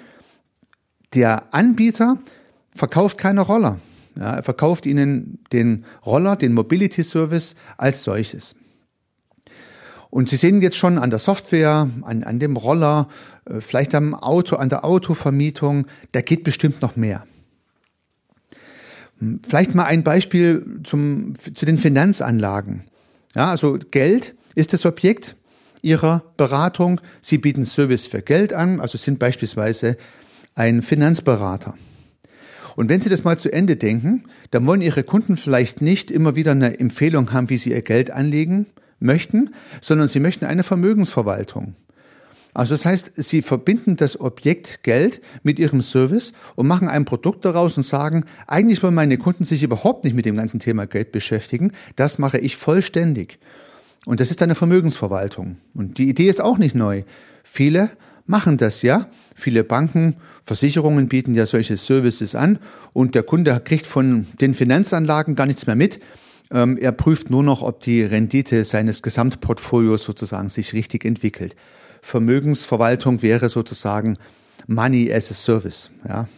der 1.15 1.55
Anbieter 1.55 2.19
verkauft 2.75 3.19
keine 3.19 3.41
Roller. 3.41 3.79
Ja, 4.19 4.35
er 4.35 4.43
verkauft 4.43 4.85
ihnen 4.85 5.39
den 5.53 5.85
Roller, 6.05 6.35
den 6.35 6.53
Mobility 6.53 7.05
Service 7.05 7.55
als 7.77 8.03
solches. 8.03 8.57
Und 10.11 10.29
Sie 10.29 10.37
sehen 10.37 10.61
jetzt 10.61 10.77
schon 10.77 10.99
an 10.99 11.11
der 11.11 11.21
Software, 11.21 11.89
an, 12.03 12.25
an 12.25 12.41
dem 12.41 12.57
Roller, 12.57 13.09
äh, 13.45 13.61
vielleicht 13.61 13.95
am 13.95 14.15
Auto, 14.15 14.57
an 14.57 14.71
der 14.71 14.85
Autovermietung, 14.85 15.87
da 16.13 16.21
geht 16.21 16.43
bestimmt 16.43 16.83
noch 16.83 16.97
mehr. 16.97 17.27
Hm, 19.19 19.41
vielleicht 19.47 19.77
mal 19.77 19.85
ein 19.85 20.03
Beispiel 20.03 20.81
zum, 20.83 21.35
zu 21.39 21.65
den 21.65 21.79
Finanzanlagen. 21.79 22.85
Ja, 23.37 23.51
also 23.51 23.79
Geld 23.91 24.35
ist 24.57 24.73
das 24.73 24.85
Objekt 24.85 25.37
Ihrer 25.81 26.25
Beratung. 26.37 27.01
Sie 27.21 27.39
bieten 27.39 27.65
Service 27.65 28.09
für 28.09 28.23
Geld 28.23 28.53
an, 28.53 28.81
also 28.81 28.99
sind 28.99 29.21
beispielsweise 29.21 29.97
ein 30.57 30.83
Finanzberater. 30.83 31.75
Und 32.79 32.88
wenn 32.88 33.01
Sie 33.01 33.09
das 33.09 33.25
mal 33.25 33.37
zu 33.37 33.53
Ende 33.53 33.75
denken, 33.75 34.23
dann 34.53 34.64
wollen 34.64 34.83
Ihre 34.83 35.03
Kunden 35.03 35.37
vielleicht 35.37 35.83
nicht 35.83 36.12
immer 36.12 36.37
wieder 36.37 36.53
eine 36.53 36.79
Empfehlung 36.79 37.33
haben, 37.33 37.51
wie 37.51 37.59
sie 37.59 37.73
ihr 37.73 37.83
Geld 37.83 38.12
anlegen 38.12 38.67
möchten, 39.01 39.51
sondern 39.81 40.07
sie 40.07 40.21
möchten 40.21 40.45
eine 40.45 40.62
Vermögensverwaltung. 40.62 41.75
Also 42.55 42.75
das 42.75 42.85
heißt, 42.85 43.17
Sie 43.17 43.43
verbinden 43.43 43.97
das 43.97 44.21
Objekt 44.21 44.85
Geld 44.85 45.21
mit 45.43 45.59
Ihrem 45.59 45.83
Service 45.83 46.35
und 46.55 46.69
machen 46.69 46.87
ein 46.87 47.05
Produkt 47.05 47.45
daraus 47.45 47.77
und 47.77 47.83
sagen, 47.83 48.25
eigentlich 48.47 48.81
wollen 48.81 48.95
meine 48.95 49.19
Kunden 49.19 49.43
sich 49.43 49.64
überhaupt 49.64 50.05
nicht 50.05 50.14
mit 50.14 50.25
dem 50.25 50.37
ganzen 50.37 50.61
Thema 50.61 50.87
Geld 50.87 51.11
beschäftigen. 51.11 51.73
Das 51.97 52.21
mache 52.21 52.38
ich 52.38 52.57
vollständig. 52.57 53.41
Und 54.07 54.21
das 54.21 54.31
ist 54.31 54.41
eine 54.41 54.55
Vermögensverwaltung. 54.55 55.57
Und 55.75 55.99
die 55.99 56.09
Idee 56.09 56.29
ist 56.29 56.41
auch 56.41 56.59
nicht 56.59 56.77
neu. 56.77 57.03
Viele 57.43 57.91
machen 58.29 58.59
das 58.59 58.83
ja. 58.83 59.09
Viele 59.35 59.64
Banken, 59.64 60.17
Versicherungen 60.43 61.09
bieten 61.09 61.35
ja 61.35 61.47
solche 61.47 61.77
Services 61.77 62.35
an 62.35 62.59
und 62.93 63.14
der 63.14 63.23
Kunde 63.25 63.61
kriegt 63.64 63.87
von 63.87 64.27
den 64.41 64.55
Finanzanlagen 64.55 65.35
gar 65.35 65.47
nichts 65.47 65.67
mehr 65.67 65.77
mit. 65.77 66.01
Ähm, 66.51 66.79
er 66.79 66.93
prüft 66.93 67.31
nur 67.31 67.43
noch, 67.43 67.62
ob 67.62 67.81
die 67.81 68.03
Rendite 68.03 68.64
seines 68.64 69.03
Gesamtportfolios 69.03 70.05
sozusagen 70.05 70.49
sich 70.49 70.73
richtig 70.73 71.05
entwickelt. 71.05 71.57
Vermögensverwaltung 72.03 73.23
wäre 73.23 73.49
sozusagen 73.49 74.19
Money 74.67 75.12
as 75.12 75.31
a 75.31 75.35
Service. 75.35 75.91
Ja. 76.07 76.29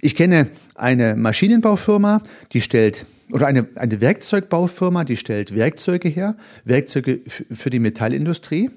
Ich 0.00 0.16
kenne 0.16 0.48
eine 0.74 1.14
Maschinenbaufirma, 1.16 2.22
die 2.52 2.60
stellt 2.60 3.06
oder 3.32 3.46
eine, 3.46 3.68
eine 3.76 4.00
Werkzeugbaufirma, 4.00 5.04
die 5.04 5.16
stellt 5.16 5.54
Werkzeuge 5.54 6.08
her, 6.08 6.36
Werkzeuge 6.64 7.20
für 7.52 7.70
die 7.70 7.78
Metallindustrie. 7.78 8.70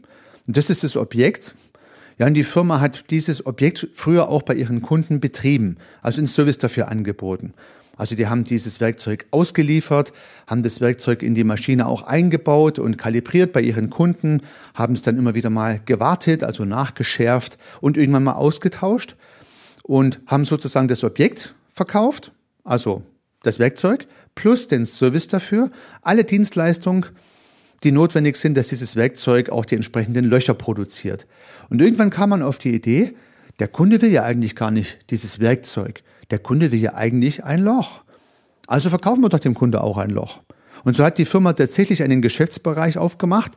Und 0.47 0.57
das 0.57 0.69
ist 0.69 0.83
das 0.83 0.95
Objekt. 0.95 1.55
Ja, 2.17 2.27
und 2.27 2.35
die 2.35 2.43
Firma 2.43 2.79
hat 2.79 3.09
dieses 3.09 3.45
Objekt 3.45 3.87
früher 3.95 4.29
auch 4.29 4.43
bei 4.43 4.53
ihren 4.53 4.81
Kunden 4.81 5.19
betrieben, 5.19 5.77
also 6.01 6.19
einen 6.19 6.27
Service 6.27 6.57
dafür 6.57 6.89
angeboten. 6.89 7.53
Also 7.95 8.15
die 8.15 8.27
haben 8.27 8.43
dieses 8.43 8.79
Werkzeug 8.79 9.27
ausgeliefert, 9.29 10.13
haben 10.47 10.63
das 10.63 10.81
Werkzeug 10.81 11.21
in 11.21 11.35
die 11.35 11.43
Maschine 11.43 11.87
auch 11.87 12.01
eingebaut 12.03 12.79
und 12.79 12.97
kalibriert 12.97 13.53
bei 13.53 13.61
ihren 13.61 13.89
Kunden, 13.89 14.41
haben 14.73 14.93
es 14.93 15.03
dann 15.03 15.17
immer 15.17 15.35
wieder 15.35 15.51
mal 15.51 15.79
gewartet, 15.85 16.43
also 16.43 16.65
nachgeschärft 16.65 17.57
und 17.81 17.97
irgendwann 17.97 18.23
mal 18.23 18.33
ausgetauscht 18.33 19.15
und 19.83 20.19
haben 20.25 20.45
sozusagen 20.45 20.87
das 20.87 21.03
Objekt 21.03 21.53
verkauft, 21.69 22.31
also 22.63 23.03
das 23.43 23.59
Werkzeug 23.59 24.07
plus 24.33 24.67
den 24.67 24.85
Service 24.85 25.27
dafür, 25.27 25.69
alle 26.01 26.23
Dienstleistungen 26.23 27.05
die 27.83 27.91
notwendig 27.91 28.37
sind, 28.37 28.55
dass 28.55 28.69
dieses 28.69 28.95
Werkzeug 28.95 29.49
auch 29.49 29.65
die 29.65 29.75
entsprechenden 29.75 30.25
Löcher 30.25 30.53
produziert. 30.53 31.27
Und 31.69 31.81
irgendwann 31.81 32.09
kam 32.09 32.29
man 32.29 32.41
auf 32.41 32.57
die 32.57 32.73
Idee, 32.73 33.13
der 33.59 33.67
Kunde 33.67 34.01
will 34.01 34.11
ja 34.11 34.23
eigentlich 34.23 34.55
gar 34.55 34.71
nicht 34.71 34.99
dieses 35.09 35.39
Werkzeug. 35.39 36.03
Der 36.31 36.39
Kunde 36.39 36.71
will 36.71 36.79
ja 36.79 36.95
eigentlich 36.95 37.43
ein 37.43 37.59
Loch. 37.59 38.03
Also 38.67 38.89
verkaufen 38.89 39.21
wir 39.21 39.29
doch 39.29 39.39
dem 39.39 39.53
Kunde 39.53 39.81
auch 39.81 39.97
ein 39.97 40.09
Loch. 40.09 40.41
Und 40.83 40.95
so 40.95 41.03
hat 41.03 41.17
die 41.17 41.25
Firma 41.25 41.53
tatsächlich 41.53 42.03
einen 42.03 42.21
Geschäftsbereich 42.21 42.97
aufgemacht. 42.97 43.53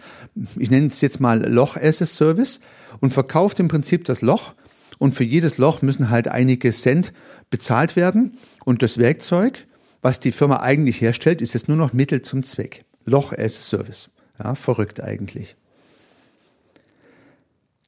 Ich 0.56 0.70
nenne 0.70 0.88
es 0.88 1.00
jetzt 1.00 1.20
mal 1.20 1.44
Loch 1.46 1.76
as 1.76 2.02
a 2.02 2.06
Service 2.06 2.60
und 3.00 3.12
verkauft 3.12 3.58
im 3.58 3.68
Prinzip 3.68 4.04
das 4.04 4.20
Loch. 4.20 4.54
Und 4.98 5.14
für 5.14 5.24
jedes 5.24 5.58
Loch 5.58 5.82
müssen 5.82 6.10
halt 6.10 6.28
einige 6.28 6.72
Cent 6.72 7.12
bezahlt 7.50 7.96
werden. 7.96 8.38
Und 8.64 8.82
das 8.82 8.98
Werkzeug, 8.98 9.66
was 10.02 10.20
die 10.20 10.32
Firma 10.32 10.60
eigentlich 10.60 11.00
herstellt, 11.00 11.42
ist 11.42 11.54
jetzt 11.54 11.68
nur 11.68 11.76
noch 11.76 11.92
Mittel 11.92 12.22
zum 12.22 12.42
Zweck. 12.42 12.84
Loch 13.04 13.32
as 13.32 13.58
a 13.58 13.60
Service. 13.60 14.10
Ja, 14.38 14.54
verrückt 14.54 15.00
eigentlich. 15.00 15.56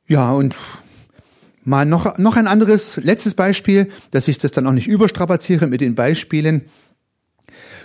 Ja, 0.06 0.32
und 0.32 0.54
mal 1.64 1.84
noch, 1.84 2.16
noch 2.16 2.36
ein 2.36 2.46
anderes, 2.46 2.96
letztes 2.96 3.34
Beispiel, 3.34 3.90
dass 4.10 4.26
ich 4.28 4.38
das 4.38 4.52
dann 4.52 4.66
auch 4.66 4.72
nicht 4.72 4.88
überstrapaziere 4.88 5.66
mit 5.66 5.80
den 5.80 5.94
Beispielen. 5.94 6.62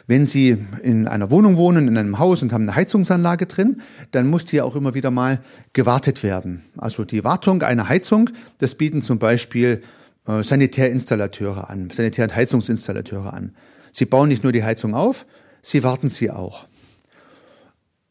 Wenn 0.07 0.25
Sie 0.25 0.57
in 0.81 1.07
einer 1.07 1.29
Wohnung 1.29 1.55
wohnen, 1.57 1.87
in 1.87 1.97
einem 1.97 2.19
Haus 2.19 2.41
und 2.41 2.51
haben 2.51 2.63
eine 2.63 2.75
Heizungsanlage 2.75 3.45
drin, 3.45 3.81
dann 4.11 4.27
muss 4.27 4.45
die 4.45 4.61
auch 4.61 4.75
immer 4.75 4.93
wieder 4.93 5.11
mal 5.11 5.41
gewartet 5.71 6.23
werden. 6.23 6.63
Also 6.77 7.05
die 7.05 7.23
Wartung 7.23 7.61
einer 7.61 7.87
Heizung, 7.87 8.29
das 8.57 8.75
bieten 8.75 9.01
zum 9.01 9.19
Beispiel 9.19 9.81
äh, 10.27 10.43
Sanitärinstallateure 10.43 11.69
an, 11.69 11.89
Sanitär- 11.89 12.25
und 12.25 12.35
Heizungsinstallateure 12.35 13.33
an. 13.33 13.55
Sie 13.91 14.05
bauen 14.05 14.29
nicht 14.29 14.43
nur 14.43 14.51
die 14.51 14.63
Heizung 14.63 14.93
auf, 14.93 15.25
sie 15.61 15.83
warten 15.83 16.09
sie 16.09 16.31
auch. 16.31 16.67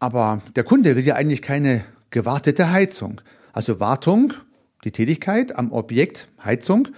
Aber 0.02 0.42
der 0.56 0.64
Kunde 0.64 0.96
will 0.96 1.06
ja 1.06 1.14
eigentlich 1.14 1.42
keine 1.42 1.84
gewartete 2.10 2.72
Heizung. 2.72 3.20
Also 3.52 3.78
Wartung, 3.78 4.34
die 4.82 4.90
Tätigkeit 4.90 5.56
am 5.56 5.70
Objekt 5.70 6.26
Heizung, 6.42 6.88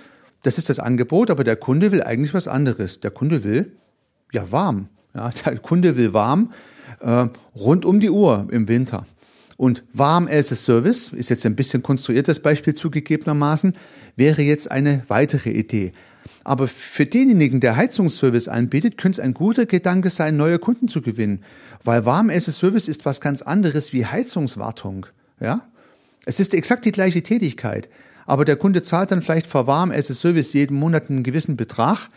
das 0.43 0.57
ist 0.57 0.71
das 0.71 0.79
Angebot, 0.79 1.31
aber 1.31 1.45
der 1.45 1.57
Kunde 1.57 1.93
will 1.93 2.03
eigentlich 2.03 2.33
was 2.33 2.49
anderes. 2.49 3.01
Der 3.01 3.11
Kunde 3.11 3.45
will 3.45 3.73
ja 4.33 4.51
warm. 4.51 4.89
Ja, 5.15 5.29
der 5.45 5.59
Kunde 5.59 5.99
will 5.99 6.15
warm 6.15 6.53
äh, 7.01 7.27
rund 7.55 7.85
um 7.85 8.01
die 8.01 8.09
Uhr 8.09 8.49
im 8.51 8.69
Winter. 8.69 9.05
Und 9.59 9.83
warm 9.93 10.27
as 10.27 10.51
a 10.51 10.57
Service 10.57 11.09
ist 11.09 11.29
jetzt 11.29 11.45
ein 11.45 11.57
bisschen 11.57 11.83
konstruiertes 11.83 12.41
Beispiel 12.41 12.73
zugegebenermaßen, 12.73 13.77
wäre 14.17 14.41
jetzt 14.41 14.71
eine 14.71 15.03
weitere 15.09 15.51
Idee. 15.51 15.93
Aber 16.43 16.69
für 16.69 17.07
denjenigen, 17.07 17.61
der 17.61 17.77
Heizungsservice 17.77 18.49
anbietet, 18.49 18.99
könnte 18.99 19.21
es 19.21 19.25
ein 19.27 19.35
guter 19.35 19.67
Gedanke 19.67 20.11
sein, 20.11 20.37
neue 20.37 20.59
Kunden 20.59 20.89
zu 20.89 21.03
gewinnen. 21.03 21.43
Weil 21.83 22.05
Warmesse-Service 22.05 22.89
ist 22.89 23.05
was 23.05 23.21
ganz 23.21 23.43
anderes 23.43 23.93
wie 23.93 24.07
Heizungswartung. 24.07 25.07
Ja? 25.41 25.63
Es 26.25 26.41
ist 26.41 26.55
exakt 26.55 26.85
die 26.85 26.93
gleiche 26.93 27.23
Tätigkeit. 27.23 27.89
Aber 28.27 28.45
der 28.45 28.57
Kunde 28.57 28.83
zahlt 28.83 29.11
dann 29.11 29.23
vielleicht 29.23 29.47
für 29.47 29.67
Warmesse-Service 29.67 30.53
jeden 30.55 30.79
Monat 30.79 31.11
einen 31.11 31.23
gewissen 31.23 31.57
Betrag, 31.57 32.09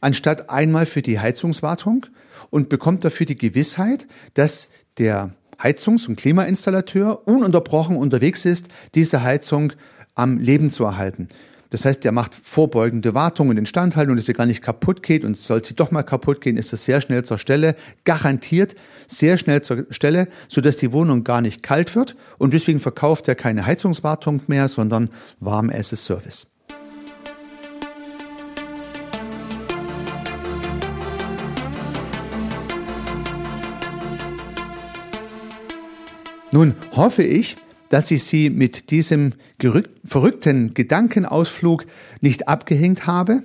anstatt 0.00 0.50
einmal 0.50 0.86
für 0.86 1.02
die 1.02 1.18
Heizungswartung 1.18 2.06
und 2.50 2.68
bekommt 2.68 3.04
dafür 3.04 3.26
die 3.26 3.38
Gewissheit, 3.38 4.06
dass 4.34 4.68
der 4.98 5.30
Heizungs- 5.62 6.06
und 6.08 6.16
Klimainstallateur 6.16 7.26
ununterbrochen 7.26 7.96
unterwegs 7.96 8.44
ist, 8.44 8.68
diese 8.94 9.22
Heizung 9.22 9.72
am 10.14 10.38
Leben 10.38 10.70
zu 10.70 10.84
erhalten. 10.84 11.28
Das 11.70 11.84
heißt, 11.84 12.02
der 12.02 12.12
macht 12.12 12.34
vorbeugende 12.34 13.14
Wartung 13.14 13.50
und 13.50 13.58
Instandhaltung, 13.58 14.16
dass 14.16 14.26
sie 14.26 14.32
gar 14.32 14.46
nicht 14.46 14.62
kaputt 14.62 15.02
geht 15.02 15.24
und 15.24 15.36
soll 15.36 15.62
sie 15.62 15.74
doch 15.74 15.90
mal 15.90 16.02
kaputt 16.02 16.40
gehen, 16.40 16.56
ist 16.56 16.72
das 16.72 16.84
sehr 16.84 17.00
schnell 17.00 17.24
zur 17.24 17.38
Stelle, 17.38 17.76
garantiert 18.04 18.74
sehr 19.06 19.36
schnell 19.36 19.60
zur 19.62 19.86
Stelle, 19.90 20.28
sodass 20.48 20.78
die 20.78 20.92
Wohnung 20.92 21.24
gar 21.24 21.42
nicht 21.42 21.62
kalt 21.62 21.94
wird 21.94 22.16
und 22.38 22.54
deswegen 22.54 22.80
verkauft 22.80 23.28
er 23.28 23.34
keine 23.34 23.66
Heizungswartung 23.66 24.40
mehr, 24.46 24.68
sondern 24.68 25.10
Warm 25.40 25.70
as 25.70 25.92
a 25.92 25.96
Service. 25.96 26.46
Nun 36.50 36.74
hoffe 36.92 37.22
ich, 37.22 37.56
dass 37.88 38.10
ich 38.10 38.24
Sie 38.24 38.50
mit 38.50 38.90
diesem 38.90 39.34
verrückten 40.04 40.74
Gedankenausflug 40.74 41.86
nicht 42.20 42.48
abgehängt 42.48 43.06
habe, 43.06 43.42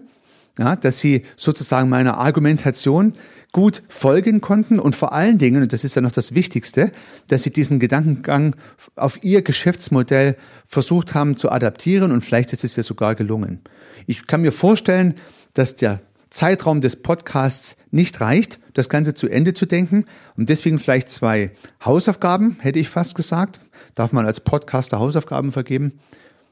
ja, 0.59 0.75
dass 0.75 0.99
Sie 0.99 1.23
sozusagen 1.35 1.89
meiner 1.89 2.17
Argumentation 2.17 3.13
gut 3.51 3.83
folgen 3.87 4.41
konnten 4.41 4.79
und 4.79 4.95
vor 4.95 5.13
allen 5.13 5.37
Dingen, 5.37 5.61
und 5.61 5.73
das 5.73 5.83
ist 5.83 5.95
ja 5.95 6.01
noch 6.01 6.11
das 6.11 6.33
Wichtigste, 6.33 6.91
dass 7.27 7.43
Sie 7.43 7.51
diesen 7.51 7.79
Gedankengang 7.79 8.55
auf 8.95 9.23
Ihr 9.23 9.43
Geschäftsmodell 9.43 10.35
versucht 10.65 11.13
haben 11.13 11.37
zu 11.37 11.51
adaptieren 11.51 12.11
und 12.11 12.21
vielleicht 12.21 12.51
ist 12.51 12.63
es 12.63 12.75
ja 12.75 12.83
sogar 12.83 13.15
gelungen. 13.15 13.61
Ich 14.07 14.27
kann 14.27 14.41
mir 14.41 14.51
vorstellen, 14.51 15.15
dass 15.53 15.75
der 15.75 16.01
Zeitraum 16.33 16.81
des 16.81 16.95
Podcasts 16.95 17.77
nicht 17.91 18.19
reicht, 18.19 18.59
das 18.73 18.89
Ganze 18.89 19.13
zu 19.13 19.29
Ende 19.29 19.53
zu 19.53 19.67
denken. 19.67 20.05
Und 20.35 20.49
deswegen 20.49 20.79
vielleicht 20.79 21.09
zwei 21.09 21.51
Hausaufgaben, 21.85 22.57
hätte 22.59 22.79
ich 22.79 22.89
fast 22.89 23.13
gesagt. 23.13 23.59
Darf 23.95 24.11
man 24.11 24.25
als 24.25 24.39
Podcaster 24.39 24.99
Hausaufgaben 24.99 25.51
vergeben? 25.51 25.99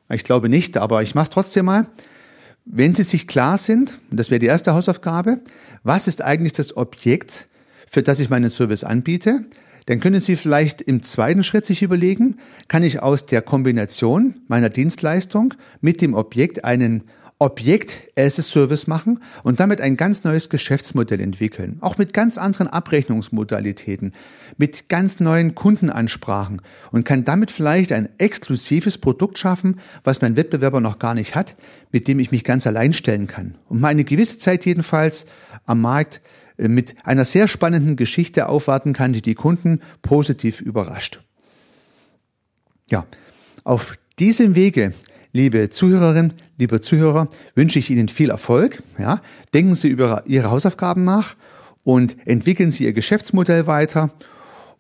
Ich 0.10 0.24
glaube 0.24 0.50
nicht, 0.50 0.78
aber 0.78 1.02
ich 1.02 1.16
mache 1.16 1.24
es 1.24 1.30
trotzdem 1.30 1.66
mal. 1.66 1.88
Wenn 2.66 2.94
Sie 2.94 3.04
sich 3.04 3.28
klar 3.28 3.58
sind, 3.58 4.00
und 4.12 4.20
das 4.20 4.30
wäre 4.30 4.40
die 4.40 4.46
erste 4.46 4.74
Hausaufgabe, 4.74 5.40
was 5.84 6.08
ist 6.08 6.22
eigentlich 6.22 6.54
das 6.54 6.78
Objekt, 6.78 7.48
für 7.90 8.04
das 8.04 8.20
ich 8.20 8.30
meinen 8.30 8.52
Service 8.52 8.84
anbiete, 8.84 9.46
dann 9.88 10.00
können 10.00 10.20
Sie 10.20 10.36
vielleicht 10.36 10.82
im 10.82 11.02
zweiten 11.02 11.44
Schritt 11.44 11.66
sich 11.66 11.82
überlegen, 11.82 12.38
kann 12.68 12.84
ich 12.84 13.02
aus 13.02 13.26
der 13.26 13.42
Kombination 13.42 14.36
meiner 14.48 14.70
Dienstleistung 14.70 15.56
mit 15.82 16.02
dem 16.02 16.14
Objekt 16.14 16.64
einen 16.64 17.04
Objekt 17.42 18.04
as 18.16 18.38
a 18.38 18.44
Service 18.44 18.86
machen 18.86 19.20
und 19.42 19.60
damit 19.60 19.82
ein 19.82 19.98
ganz 19.98 20.24
neues 20.24 20.48
Geschäftsmodell 20.50 21.20
entwickeln. 21.20 21.80
Auch 21.82 21.98
mit 21.98 22.14
ganz 22.14 22.38
anderen 22.38 22.68
Abrechnungsmodalitäten, 22.68 24.14
mit 24.58 24.90
ganz 24.90 25.20
neuen 25.20 25.56
Kundenansprachen 25.56 26.62
und 26.92 27.04
kann 27.04 27.26
damit 27.26 27.50
vielleicht 27.50 27.94
ein 27.94 28.10
exklusives 28.20 29.00
Produkt 29.00 29.40
schaffen, 29.40 29.80
was 30.04 30.22
mein 30.22 30.36
Wettbewerber 30.36 30.82
noch 30.82 31.00
gar 31.00 31.16
nicht 31.16 31.34
hat, 31.34 31.56
mit 31.92 32.08
dem 32.08 32.20
ich 32.20 32.30
mich 32.30 32.44
ganz 32.44 32.68
allein 32.68 32.94
stellen 32.94 33.26
kann. 33.26 33.56
Und 33.70 33.82
mal 33.82 33.88
eine 33.88 34.04
gewisse 34.04 34.38
Zeit 34.38 34.68
jedenfalls 34.68 35.26
am 35.66 35.82
Markt 35.82 36.22
äh, 36.58 36.68
mit 36.68 36.94
einer 37.04 37.26
sehr 37.26 37.48
spannenden 37.48 37.96
Geschichte 37.96 38.50
aufwarten 38.50 38.94
kann, 38.94 39.14
die 39.14 39.24
die 39.24 39.34
Kunden 39.34 39.80
positiv 40.04 40.62
überrascht. 40.62 41.22
Ja, 42.92 43.08
auf 43.64 43.98
diesem 44.20 44.54
Wege 44.54 44.94
Liebe 45.34 45.70
Zuhörerinnen, 45.70 46.34
liebe 46.62 46.80
Zuhörer, 46.80 47.28
wünsche 47.56 47.80
ich 47.80 47.90
Ihnen 47.90 48.08
viel 48.08 48.30
Erfolg. 48.30 48.84
Ja, 49.00 49.20
denken 49.54 49.74
Sie 49.74 49.90
über 49.90 50.24
Ihre 50.28 50.52
Hausaufgaben 50.52 51.04
nach 51.04 51.36
und 51.84 52.16
entwickeln 52.26 52.70
Sie 52.70 52.86
Ihr 52.86 52.94
Geschäftsmodell 52.94 53.66
weiter 53.66 54.12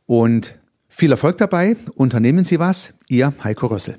und 0.05 0.55
viel 0.87 1.09
Erfolg 1.11 1.39
dabei. 1.39 1.75
Unternehmen 1.95 2.45
Sie 2.45 2.59
was. 2.59 2.93
Ihr 3.09 3.33
Heiko 3.43 3.65
Rössel. 3.65 3.97